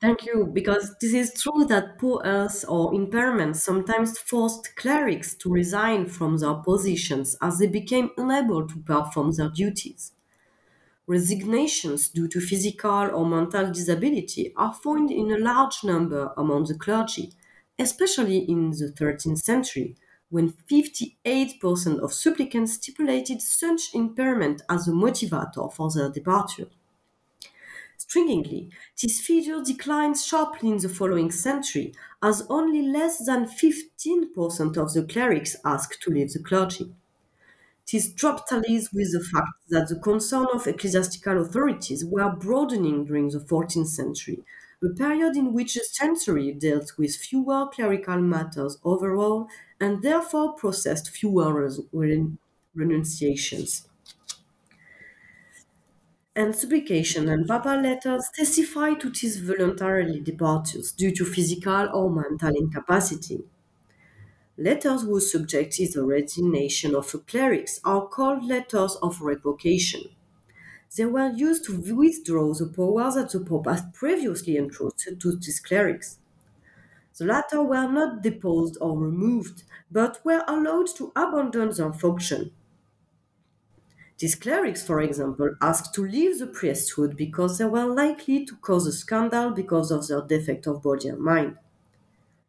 Thank 0.00 0.24
you, 0.26 0.46
because 0.46 0.94
this 1.00 1.14
is 1.14 1.34
true 1.40 1.64
that 1.66 1.98
poor 1.98 2.22
health 2.22 2.64
or 2.68 2.94
impairment 2.94 3.56
sometimes 3.56 4.18
forced 4.18 4.76
clerics 4.76 5.34
to 5.38 5.50
resign 5.50 6.06
from 6.06 6.36
their 6.38 6.54
positions 6.54 7.36
as 7.40 7.58
they 7.58 7.66
became 7.66 8.10
unable 8.16 8.68
to 8.68 8.78
perform 8.78 9.32
their 9.32 9.48
duties. 9.50 10.12
Resignations 11.06 12.08
due 12.10 12.28
to 12.28 12.40
physical 12.40 13.10
or 13.14 13.26
mental 13.26 13.72
disability 13.72 14.52
are 14.56 14.74
found 14.74 15.10
in 15.10 15.32
a 15.32 15.38
large 15.38 15.84
number 15.84 16.32
among 16.36 16.64
the 16.64 16.74
clergy, 16.78 17.32
especially 17.78 18.38
in 18.38 18.70
the 18.70 18.92
13th 18.96 19.42
century, 19.42 19.96
when 20.30 20.50
58% 20.50 22.00
of 22.00 22.12
supplicants 22.12 22.74
stipulated 22.74 23.42
such 23.42 23.94
impairment 23.94 24.62
as 24.68 24.88
a 24.88 24.92
motivator 24.92 25.72
for 25.72 25.90
their 25.90 26.10
departure. 26.10 26.68
Strikingly, 27.96 28.70
this 29.02 29.20
figure 29.20 29.60
declines 29.62 30.24
sharply 30.24 30.70
in 30.70 30.78
the 30.78 30.88
following 30.88 31.30
century, 31.32 31.92
as 32.22 32.46
only 32.48 32.82
less 32.82 33.24
than 33.26 33.46
15% 33.46 34.76
of 34.76 34.92
the 34.92 35.02
clerics 35.04 35.56
asked 35.64 36.00
to 36.02 36.10
leave 36.10 36.32
the 36.32 36.38
clergy. 36.42 36.94
This 37.90 38.12
drop 38.12 38.46
tallies 38.46 38.92
with 38.92 39.12
the 39.12 39.24
fact 39.24 39.54
that 39.70 39.88
the 39.88 39.98
concern 39.98 40.46
of 40.52 40.66
ecclesiastical 40.66 41.40
authorities 41.40 42.04
were 42.04 42.30
broadening 42.36 43.06
during 43.06 43.30
the 43.30 43.38
14th 43.40 43.86
century, 43.88 44.44
a 44.82 44.90
period 44.90 45.34
in 45.34 45.54
which 45.54 45.72
the 45.72 45.86
chancery 45.90 46.52
dealt 46.52 46.98
with 46.98 47.16
fewer 47.16 47.66
clerical 47.72 48.20
matters 48.20 48.76
overall 48.84 49.48
and 49.80 50.02
therefore 50.02 50.52
processed 50.52 51.08
fewer 51.08 51.70
renunciations 52.74 53.88
and 56.36 56.54
supplication 56.54 57.28
and 57.28 57.48
papal 57.48 57.80
letters 57.80 58.30
testify 58.34 58.94
to 58.94 59.10
these 59.10 59.40
voluntarily 59.40 60.20
departures 60.20 60.92
due 60.92 61.10
to 61.12 61.24
physical 61.24 61.88
or 61.94 62.10
mental 62.10 62.54
incapacity. 62.54 63.44
Letters 64.58 65.02
whose 65.02 65.30
subject 65.30 65.78
is 65.78 65.92
the 65.92 66.04
resignation 66.04 66.96
of 66.96 67.14
a 67.14 67.18
clerics 67.18 67.78
are 67.84 68.08
called 68.08 68.44
letters 68.44 68.96
of 69.00 69.20
revocation. 69.20 70.02
They 70.96 71.06
were 71.06 71.30
used 71.30 71.64
to 71.66 71.78
withdraw 71.96 72.54
the 72.54 72.66
powers 72.68 73.16
that 73.16 73.32
the 73.32 73.40
Pope 73.40 73.66
had 73.66 73.94
previously 73.94 74.56
entrusted 74.58 75.20
to 75.20 75.36
these 75.36 75.60
clerics. 75.60 76.18
The 77.18 77.24
latter 77.24 77.62
were 77.62 77.90
not 77.90 78.22
deposed 78.22 78.76
or 78.80 78.98
removed, 78.98 79.64
but 79.90 80.24
were 80.24 80.44
allowed 80.46 80.88
to 80.96 81.12
abandon 81.16 81.70
their 81.70 81.92
function 81.94 82.52
these 84.18 84.34
clerics, 84.34 84.84
for 84.86 85.00
example, 85.00 85.54
asked 85.60 85.94
to 85.94 86.06
leave 86.06 86.38
the 86.38 86.46
priesthood 86.46 87.16
because 87.16 87.58
they 87.58 87.64
were 87.66 87.86
likely 87.86 88.44
to 88.46 88.56
cause 88.56 88.86
a 88.86 88.92
scandal 88.92 89.50
because 89.50 89.90
of 89.90 90.08
their 90.08 90.22
defect 90.22 90.66
of 90.66 90.82
body 90.82 91.08
and 91.08 91.20
mind. 91.20 91.58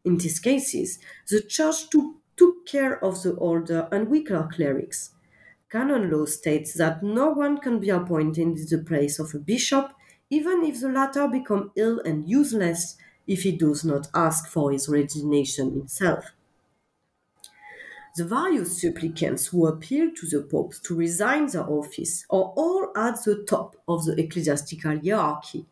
In 0.05 0.17
these 0.17 0.39
cases, 0.39 0.99
the 1.29 1.41
church 1.41 1.89
took, 1.89 2.15
took 2.37 2.65
care 2.65 3.03
of 3.03 3.21
the 3.23 3.35
older 3.35 3.89
and 3.91 4.09
weaker 4.09 4.47
clerics. 4.51 5.11
Canon 5.71 6.11
law 6.11 6.25
states 6.25 6.75
that 6.75 7.03
no 7.03 7.31
one 7.31 7.59
can 7.59 7.79
be 7.79 7.89
appointed 7.89 8.39
in 8.39 8.53
the 8.55 8.83
place 8.85 9.19
of 9.19 9.35
a 9.35 9.39
bishop, 9.39 9.93
even 10.29 10.63
if 10.63 10.81
the 10.81 10.89
latter 10.89 11.27
become 11.27 11.71
ill 11.77 12.01
and 12.01 12.29
useless 12.29 12.97
if 13.27 13.43
he 13.43 13.57
does 13.57 13.85
not 13.85 14.09
ask 14.13 14.47
for 14.47 14.71
his 14.71 14.89
resignation 14.89 15.71
himself. 15.73 16.34
The 18.15 18.23
various 18.23 18.79
supplicants 18.79 19.47
who 19.47 19.67
appealed 19.67 20.15
to 20.15 20.25
the 20.25 20.41
Pope 20.41 20.73
to 20.83 20.95
resign 20.95 21.47
their 21.47 21.69
office 21.69 22.25
are 22.29 22.53
all 22.55 22.91
at 22.95 23.23
the 23.25 23.43
top 23.43 23.75
of 23.87 24.05
the 24.05 24.17
ecclesiastical 24.17 24.99
hierarchy. 24.99 25.65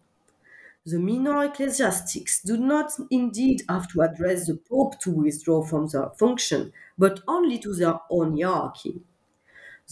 The 0.85 0.99
minor 0.99 1.45
ecclesiastics 1.45 2.41
do 2.43 2.57
not 2.57 2.91
indeed 3.09 3.63
have 3.69 3.87
to 3.93 4.01
address 4.01 4.47
the 4.47 4.55
Pope 4.57 4.99
to 4.99 5.11
withdraw 5.11 5.63
from 5.63 5.87
their 5.87 6.09
function, 6.11 6.73
but 6.97 7.21
only 7.27 7.59
to 7.59 7.73
their 7.73 7.99
own 8.09 8.37
hierarchy. 8.37 9.01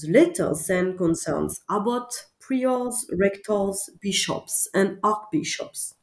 The 0.01 0.11
letter 0.11 0.53
then 0.67 0.97
concerns 0.97 1.61
abbots, 1.69 2.25
priors, 2.39 3.09
rectors, 3.13 3.89
bishops, 4.01 4.67
and 4.73 4.99
archbishops. 5.01 5.95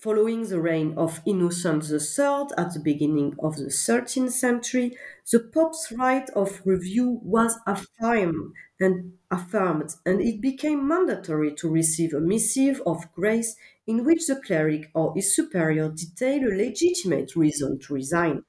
Following 0.00 0.48
the 0.48 0.62
reign 0.62 0.94
of 0.96 1.20
Innocent 1.26 1.84
III 1.90 2.56
at 2.56 2.72
the 2.72 2.80
beginning 2.82 3.34
of 3.38 3.56
the 3.56 3.66
13th 3.66 4.32
century, 4.32 4.96
the 5.30 5.40
Pope's 5.40 5.92
right 5.92 6.26
of 6.30 6.62
review 6.64 7.20
was 7.22 7.58
affirmed 7.66 8.54
and 8.80 9.18
affirmed, 9.30 9.94
and 10.06 10.22
it 10.22 10.40
became 10.40 10.88
mandatory 10.88 11.54
to 11.56 11.68
receive 11.68 12.14
a 12.14 12.20
missive 12.20 12.80
of 12.86 13.12
grace 13.12 13.56
in 13.86 14.02
which 14.04 14.26
the 14.26 14.36
cleric 14.36 14.90
or 14.94 15.12
his 15.14 15.36
superior 15.36 15.90
detailed 15.90 16.44
a 16.44 16.56
legitimate 16.56 17.36
reason 17.36 17.78
to 17.80 17.92
resign. 17.92 18.42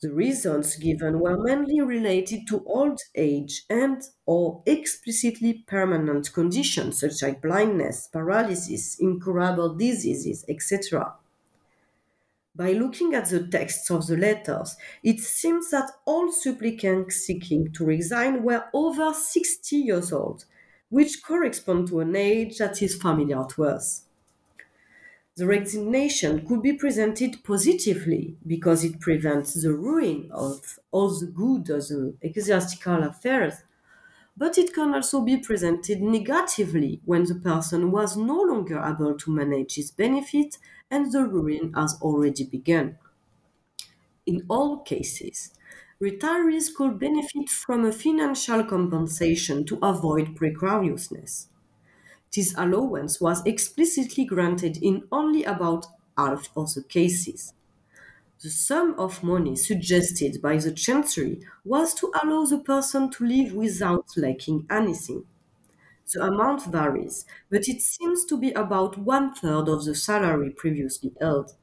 The 0.00 0.12
reasons 0.12 0.76
given 0.76 1.18
were 1.18 1.36
mainly 1.36 1.80
related 1.80 2.46
to 2.48 2.64
old 2.66 3.00
age 3.16 3.64
and 3.68 4.00
or 4.26 4.62
explicitly 4.64 5.64
permanent 5.66 6.32
conditions 6.32 7.00
such 7.00 7.22
as 7.22 7.34
blindness, 7.42 8.08
paralysis, 8.08 8.98
incurable 9.00 9.74
diseases, 9.74 10.44
etc. 10.48 11.14
By 12.54 12.72
looking 12.72 13.14
at 13.14 13.28
the 13.30 13.46
texts 13.46 13.90
of 13.90 14.06
the 14.06 14.16
letters, 14.16 14.76
it 15.02 15.20
seems 15.20 15.70
that 15.70 15.90
all 16.04 16.30
supplicants 16.30 17.16
seeking 17.16 17.72
to 17.72 17.84
resign 17.84 18.44
were 18.44 18.68
over 18.72 19.12
60 19.12 19.76
years 19.76 20.12
old, 20.12 20.44
which 20.90 21.22
corresponds 21.24 21.90
to 21.90 22.00
an 22.00 22.14
age 22.14 22.58
that 22.58 22.82
is 22.82 22.94
familiar 22.94 23.44
to 23.50 23.64
us 23.64 24.07
the 25.38 25.46
resignation 25.46 26.46
could 26.46 26.62
be 26.62 26.74
presented 26.74 27.42
positively 27.44 28.36
because 28.46 28.84
it 28.84 29.00
prevents 29.00 29.54
the 29.62 29.72
ruin 29.72 30.30
of 30.32 30.78
all 30.90 31.10
the 31.18 31.26
good 31.26 31.70
of 31.70 31.88
the 31.88 32.16
ecclesiastical 32.22 33.02
affairs. 33.04 33.54
But 34.36 34.58
it 34.58 34.74
can 34.74 34.94
also 34.94 35.22
be 35.22 35.36
presented 35.38 36.00
negatively 36.02 37.02
when 37.04 37.24
the 37.26 37.36
person 37.36 37.92
was 37.92 38.16
no 38.16 38.40
longer 38.40 38.80
able 38.82 39.16
to 39.18 39.30
manage 39.32 39.76
his 39.76 39.90
benefice 39.92 40.58
and 40.90 41.12
the 41.12 41.24
ruin 41.26 41.74
has 41.74 41.98
already 42.02 42.44
begun. 42.44 42.98
In 44.26 44.46
all 44.48 44.78
cases, 44.82 45.52
retirees 46.00 46.72
could 46.72 47.00
benefit 47.00 47.48
from 47.48 47.84
a 47.84 47.90
financial 47.90 48.62
compensation 48.64 49.64
to 49.66 49.78
avoid 49.82 50.36
precariousness. 50.36 51.48
This 52.34 52.54
allowance 52.56 53.20
was 53.20 53.44
explicitly 53.44 54.24
granted 54.24 54.78
in 54.82 55.06
only 55.12 55.44
about 55.44 55.86
half 56.16 56.48
of 56.56 56.72
the 56.74 56.82
cases. 56.82 57.52
The 58.42 58.50
sum 58.50 58.96
of 58.98 59.22
money 59.22 59.54
suggested 59.56 60.42
by 60.42 60.56
the 60.56 60.72
Chancery 60.72 61.40
was 61.64 61.94
to 61.94 62.12
allow 62.22 62.46
the 62.46 62.58
person 62.58 63.10
to 63.12 63.24
live 63.24 63.54
without 63.54 64.06
lacking 64.16 64.66
anything. 64.70 65.26
The 66.12 66.24
amount 66.26 66.64
varies, 66.66 67.24
but 67.50 67.68
it 67.68 67.82
seems 67.82 68.24
to 68.26 68.36
be 68.36 68.52
about 68.52 68.98
one 68.98 69.32
third 69.34 69.68
of 69.68 69.84
the 69.84 69.94
salary 69.94 70.50
previously 70.50 71.14
held. 71.20 71.54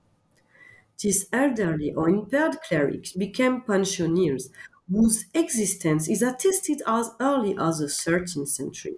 These 0.99 1.27
elderly 1.31 1.93
or 1.93 2.09
impaired 2.09 2.59
clerics 2.61 3.13
became 3.13 3.61
pensioners 3.61 4.49
whose 4.91 5.23
existence 5.33 6.09
is 6.09 6.21
attested 6.21 6.81
as 6.85 7.11
early 7.21 7.55
as 7.57 7.79
the 7.79 7.87
13th 7.87 8.49
century. 8.49 8.97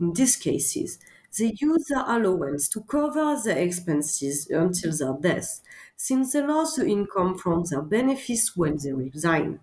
In 0.00 0.12
these 0.12 0.34
cases, 0.36 0.98
they 1.38 1.54
use 1.60 1.84
their 1.88 2.04
allowance 2.04 2.68
to 2.70 2.80
cover 2.82 3.38
their 3.44 3.58
expenses 3.58 4.48
until 4.50 4.96
their 4.96 5.12
death, 5.20 5.60
since 5.96 6.32
they 6.32 6.44
lost 6.44 6.76
the 6.78 6.86
income 6.88 7.38
from 7.38 7.64
their 7.64 7.82
benefits 7.82 8.56
when 8.56 8.78
they 8.78 8.92
resign. 8.92 9.60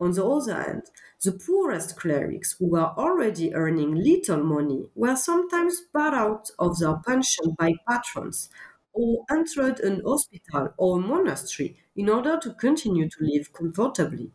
On 0.00 0.10
the 0.12 0.24
other 0.26 0.54
hand, 0.54 0.84
the 1.22 1.32
poorest 1.32 1.98
clerics, 1.98 2.56
who 2.58 2.64
were 2.66 2.94
already 2.96 3.52
earning 3.54 3.94
little 3.94 4.42
money, 4.42 4.88
were 4.94 5.14
sometimes 5.16 5.82
bought 5.92 6.14
out 6.14 6.50
of 6.58 6.78
their 6.78 6.96
pension 6.96 7.54
by 7.58 7.74
patrons 7.86 8.48
or 8.94 9.26
entered 9.30 9.78
an 9.80 10.00
hospital 10.02 10.72
or 10.78 10.98
monastery 10.98 11.76
in 11.94 12.08
order 12.08 12.38
to 12.38 12.54
continue 12.54 13.06
to 13.10 13.18
live 13.20 13.52
comfortably. 13.52 14.32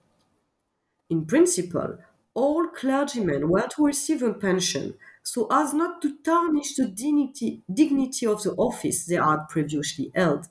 In 1.12 1.28
principle, 1.28 2.00
all 2.34 2.68
clergymen 2.68 3.50
were 3.50 3.68
to 3.68 3.86
receive 3.86 4.22
a 4.24 4.34
pension 4.34 4.96
so 5.24 5.48
as 5.52 5.74
not 5.74 6.02
to 6.02 6.18
tarnish 6.20 6.76
the 6.76 6.88
dignity, 6.88 7.62
dignity 7.72 8.26
of 8.26 8.42
the 8.44 8.52
office 8.54 9.06
they 9.06 9.16
had 9.16 9.48
previously 9.50 10.12
held, 10.16 10.48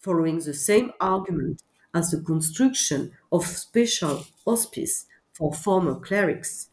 following 0.00 0.38
the 0.40 0.54
same 0.54 0.92
argument 1.00 1.62
as 1.94 2.10
the 2.12 2.20
construction 2.20 3.12
of 3.32 3.46
special 3.46 4.26
hospice 4.46 5.06
for 5.34 5.52
former 5.52 5.94
clerics. 6.00 6.70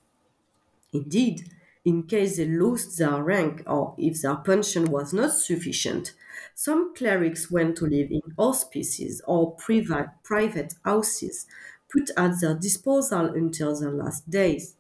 Indeed, 0.93 1.49
in 1.83 2.03
case 2.03 2.37
they 2.37 2.45
lost 2.47 2.97
their 2.99 3.23
rank 3.23 3.63
or 3.65 3.95
if 3.97 4.21
their 4.21 4.35
pension 4.35 4.85
was 4.91 5.13
not 5.13 5.33
sufficient, 5.33 6.13
some 6.53 6.93
clerics 6.93 7.49
went 7.49 7.75
to 7.77 7.85
live 7.85 8.11
in 8.11 8.21
hospices 8.37 9.19
or 9.25 9.55
private, 9.55 10.09
private 10.23 10.75
houses 10.85 11.47
put 11.91 12.09
at 12.17 12.39
their 12.41 12.55
disposal 12.55 13.25
until 13.27 13.75
their 13.79 13.91
last 13.91 14.29
days. 14.29 14.75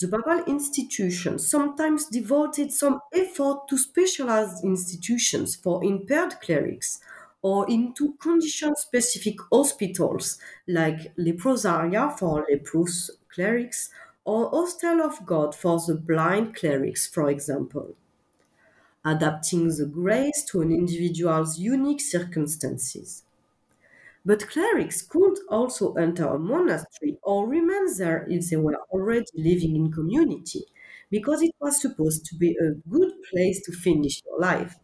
The 0.00 0.08
papal 0.08 0.42
institutions 0.52 1.46
sometimes 1.48 2.06
devoted 2.06 2.72
some 2.72 3.02
effort 3.12 3.68
to 3.68 3.78
specialized 3.78 4.64
institutions 4.64 5.54
for 5.54 5.84
impaired 5.84 6.40
clerics 6.40 6.98
or 7.40 7.70
into 7.70 8.14
condition 8.14 8.74
specific 8.74 9.36
hospitals 9.52 10.40
like 10.66 11.14
leprosaria 11.16 12.18
for 12.18 12.44
leprous 12.50 13.12
clerics 13.28 13.90
or 14.24 14.50
hostel 14.50 15.00
of 15.02 15.24
God 15.24 15.54
for 15.54 15.78
the 15.78 15.94
blind 15.94 16.56
clerics, 16.56 17.06
for 17.06 17.30
example. 17.30 17.94
Adapting 19.04 19.68
the 19.76 19.84
grace 19.84 20.42
to 20.42 20.62
an 20.62 20.72
individual's 20.72 21.58
unique 21.58 22.00
circumstances. 22.00 23.24
But 24.24 24.48
clerics 24.48 25.02
could 25.02 25.38
also 25.50 25.92
enter 25.92 26.26
a 26.26 26.38
monastery 26.38 27.18
or 27.22 27.46
remain 27.46 27.86
there 27.98 28.26
if 28.30 28.48
they 28.48 28.56
were 28.56 28.76
already 28.90 29.26
living 29.34 29.76
in 29.76 29.92
community, 29.92 30.64
because 31.10 31.42
it 31.42 31.54
was 31.60 31.80
supposed 31.82 32.24
to 32.26 32.36
be 32.36 32.56
a 32.56 32.72
good 32.88 33.12
place 33.30 33.62
to 33.66 33.72
finish 33.72 34.22
your 34.24 34.40
life. 34.40 34.76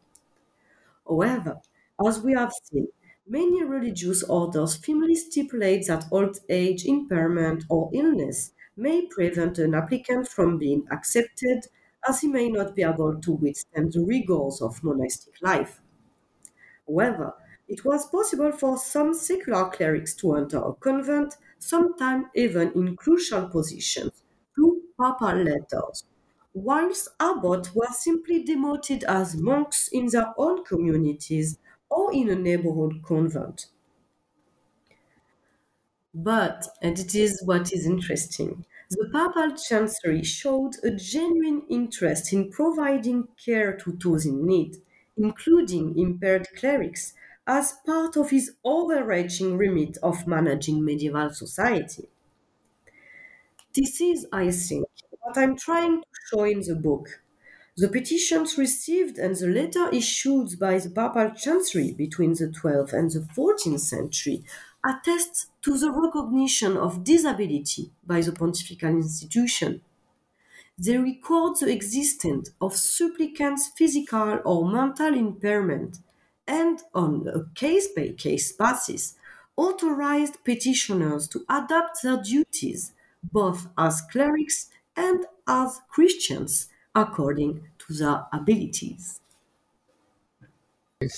However, 1.08 1.62
as 2.06 2.20
we 2.20 2.34
have 2.34 2.52
seen, 2.52 2.88
many 3.26 3.64
religious 3.64 4.22
orders 4.22 4.76
firmly 4.76 5.14
stipulate 5.14 5.86
that 5.86 6.04
old 6.12 6.38
age, 6.50 6.84
impairment, 6.84 7.64
or 7.70 7.88
illness 7.94 8.52
may 8.76 9.06
prevent 9.06 9.58
an 9.58 9.74
applicant 9.74 10.28
from 10.28 10.58
being 10.58 10.86
accepted 10.90 11.68
as 12.06 12.20
he 12.20 12.28
may 12.28 12.50
not 12.50 12.74
be 12.76 12.82
able 12.82 13.18
to 13.22 13.32
withstand 13.32 13.94
the 13.94 14.04
rigors 14.04 14.60
of 14.60 14.84
monastic 14.84 15.40
life. 15.40 15.80
However, 16.88 17.34
it 17.68 17.84
was 17.84 18.06
possible 18.08 18.52
for 18.52 18.76
some 18.78 19.14
secular 19.14 19.68
clerics 19.70 20.14
to 20.16 20.34
enter 20.34 20.58
a 20.58 20.72
convent, 20.74 21.36
sometimes 21.58 22.26
even 22.34 22.72
in 22.72 22.96
crucial 22.96 23.48
positions, 23.48 24.22
through 24.54 24.82
papal 25.00 25.34
letters, 25.42 26.04
whilst 26.54 27.08
abbots 27.20 27.74
were 27.74 27.92
simply 27.92 28.42
demoted 28.42 29.04
as 29.04 29.36
monks 29.36 29.88
in 29.88 30.06
their 30.06 30.34
own 30.36 30.64
communities 30.64 31.58
or 31.90 32.12
in 32.12 32.28
a 32.30 32.34
neighborhood 32.34 33.02
convent. 33.04 33.66
But, 36.14 36.66
and 36.82 36.98
it 36.98 37.14
is 37.14 37.40
what 37.44 37.72
is 37.72 37.86
interesting, 37.86 38.66
the 38.90 39.08
papal 39.12 39.56
chancery 39.56 40.24
showed 40.24 40.72
a 40.82 40.90
genuine 40.90 41.64
interest 41.68 42.32
in 42.32 42.50
providing 42.50 43.28
care 43.44 43.76
to 43.76 43.92
those 43.92 44.26
in 44.26 44.44
need, 44.44 44.78
including 45.16 45.96
impaired 45.96 46.48
clerics, 46.56 47.14
as 47.46 47.74
part 47.86 48.16
of 48.16 48.30
his 48.30 48.56
overarching 48.64 49.56
remit 49.56 49.96
of 50.02 50.26
managing 50.26 50.84
medieval 50.84 51.30
society. 51.30 52.08
This 53.74 54.00
is, 54.00 54.26
I 54.32 54.50
think, 54.50 54.86
what 55.20 55.38
I'm 55.38 55.56
trying 55.56 56.00
to 56.00 56.06
show 56.30 56.42
in 56.44 56.60
the 56.62 56.74
book. 56.74 57.22
The 57.76 57.88
petitions 57.88 58.58
received 58.58 59.18
and 59.18 59.36
the 59.36 59.46
letter 59.48 59.88
issued 59.90 60.58
by 60.58 60.78
the 60.78 60.90
papal 60.90 61.30
chancery 61.36 61.92
between 61.92 62.32
the 62.34 62.48
12th 62.48 62.92
and 62.92 63.10
the 63.10 63.20
14th 63.20 63.80
century 63.80 64.44
attest 64.84 65.50
to 65.62 65.78
the 65.78 65.92
recognition 65.92 66.76
of 66.76 67.04
disability 67.04 67.92
by 68.04 68.20
the 68.22 68.32
pontifical 68.32 68.90
institution. 68.90 69.82
They 70.78 70.96
record 70.96 71.58
the 71.60 71.70
existence 71.70 72.50
of 72.62 72.74
supplicants' 72.76 73.68
physical 73.76 74.40
or 74.46 74.70
mental 74.70 75.14
impairment 75.14 75.98
and, 76.46 76.80
on 76.94 77.26
a 77.28 77.44
case 77.54 77.88
by 77.88 78.14
case 78.16 78.52
basis, 78.52 79.16
authorized 79.56 80.44
petitioners 80.44 81.28
to 81.28 81.44
adapt 81.48 82.02
their 82.02 82.22
duties 82.22 82.92
both 83.32 83.68
as 83.76 84.02
clerics 84.12 84.68
and 84.96 85.26
as 85.48 85.80
Christians 85.88 86.68
according 86.94 87.62
to 87.78 87.92
their 87.92 88.26
abilities. 88.32 89.20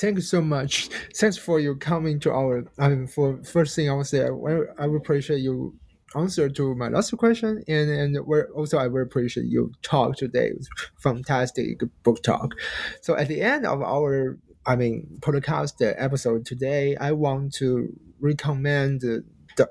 Thank 0.00 0.16
you 0.16 0.22
so 0.22 0.40
much. 0.40 0.88
Thanks 1.14 1.36
for 1.36 1.60
your 1.60 1.76
coming 1.76 2.18
to 2.20 2.32
our. 2.32 2.64
I 2.78 2.88
mean, 2.88 3.06
for 3.06 3.42
first 3.44 3.76
thing 3.76 3.88
I 3.88 3.94
would 3.94 4.06
say, 4.06 4.24
I, 4.24 4.28
I 4.28 4.86
would 4.88 4.96
appreciate 4.96 5.38
you 5.38 5.76
answer 6.16 6.48
to 6.48 6.74
my 6.74 6.88
last 6.88 7.16
question, 7.16 7.62
and 7.68 7.90
and 7.90 8.18
also 8.56 8.78
I 8.78 8.88
would 8.88 9.02
appreciate 9.02 9.46
you 9.46 9.72
talk 9.82 10.16
today. 10.16 10.52
Fantastic 10.96 11.80
book 12.02 12.22
talk. 12.24 12.54
So 13.02 13.16
at 13.16 13.28
the 13.28 13.40
end 13.40 13.66
of 13.66 13.80
our 13.80 14.38
I 14.68 14.76
mean, 14.76 15.16
podcast 15.20 15.78
the 15.78 16.00
episode 16.00 16.44
today, 16.44 16.94
I 16.96 17.12
want 17.12 17.54
to 17.54 17.88
recommend 18.20 19.00
the, 19.00 19.24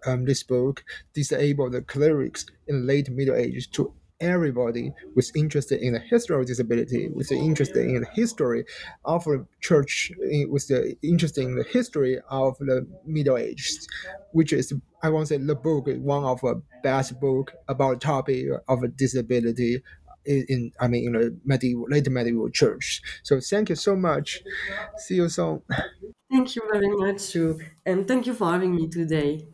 um, 0.07 0.25
this 0.25 0.41
book, 0.41 0.83
Disabled 1.13 1.75
Clerics 1.85 2.47
in 2.65 2.87
Late 2.87 3.07
Middle 3.11 3.35
Ages, 3.35 3.67
to 3.73 3.93
everybody 4.19 4.91
who's 5.13 5.31
interested 5.35 5.81
in 5.81 5.93
the 5.93 5.99
history 5.99 6.39
of 6.39 6.47
disability, 6.47 7.09
with 7.09 7.31
interested 7.31 7.85
in 7.85 8.01
the 8.01 8.07
history 8.15 8.65
of 9.05 9.23
the 9.25 9.45
church, 9.61 10.11
with 10.49 10.67
the 10.67 10.97
interested 11.03 11.43
in 11.43 11.55
the 11.55 11.63
history 11.63 12.19
of 12.31 12.57
the 12.57 12.87
Middle 13.05 13.37
Ages, 13.37 13.87
which 14.31 14.51
is 14.51 14.73
I 15.03 15.09
want 15.09 15.27
to 15.27 15.35
say 15.35 15.37
the 15.37 15.53
book 15.53 15.87
is 15.89 15.99
one 15.99 16.23
of 16.23 16.41
the 16.41 16.59
best 16.81 17.19
book 17.19 17.51
about 17.67 18.01
topic 18.01 18.47
of 18.67 18.97
disability 18.97 19.83
in, 20.28 20.71
I 20.80 20.88
mean 20.88 21.07
in 21.07 21.13
the 21.13 21.39
medieval 21.45 21.88
medieval 21.89 22.49
church. 22.49 23.01
So 23.23 23.39
thank 23.39 23.69
you 23.69 23.75
so 23.75 23.95
much. 23.95 24.43
See 24.97 25.15
you 25.15 25.30
soon. 25.30 25.63
Thank 26.32 26.55
you 26.55 26.61
very 26.71 26.88
much, 26.89 27.30
too, 27.32 27.59
and 27.86 28.07
thank 28.07 28.25
you 28.28 28.34
for 28.34 28.49
having 28.51 28.75
me 28.75 28.88
today. 28.89 29.47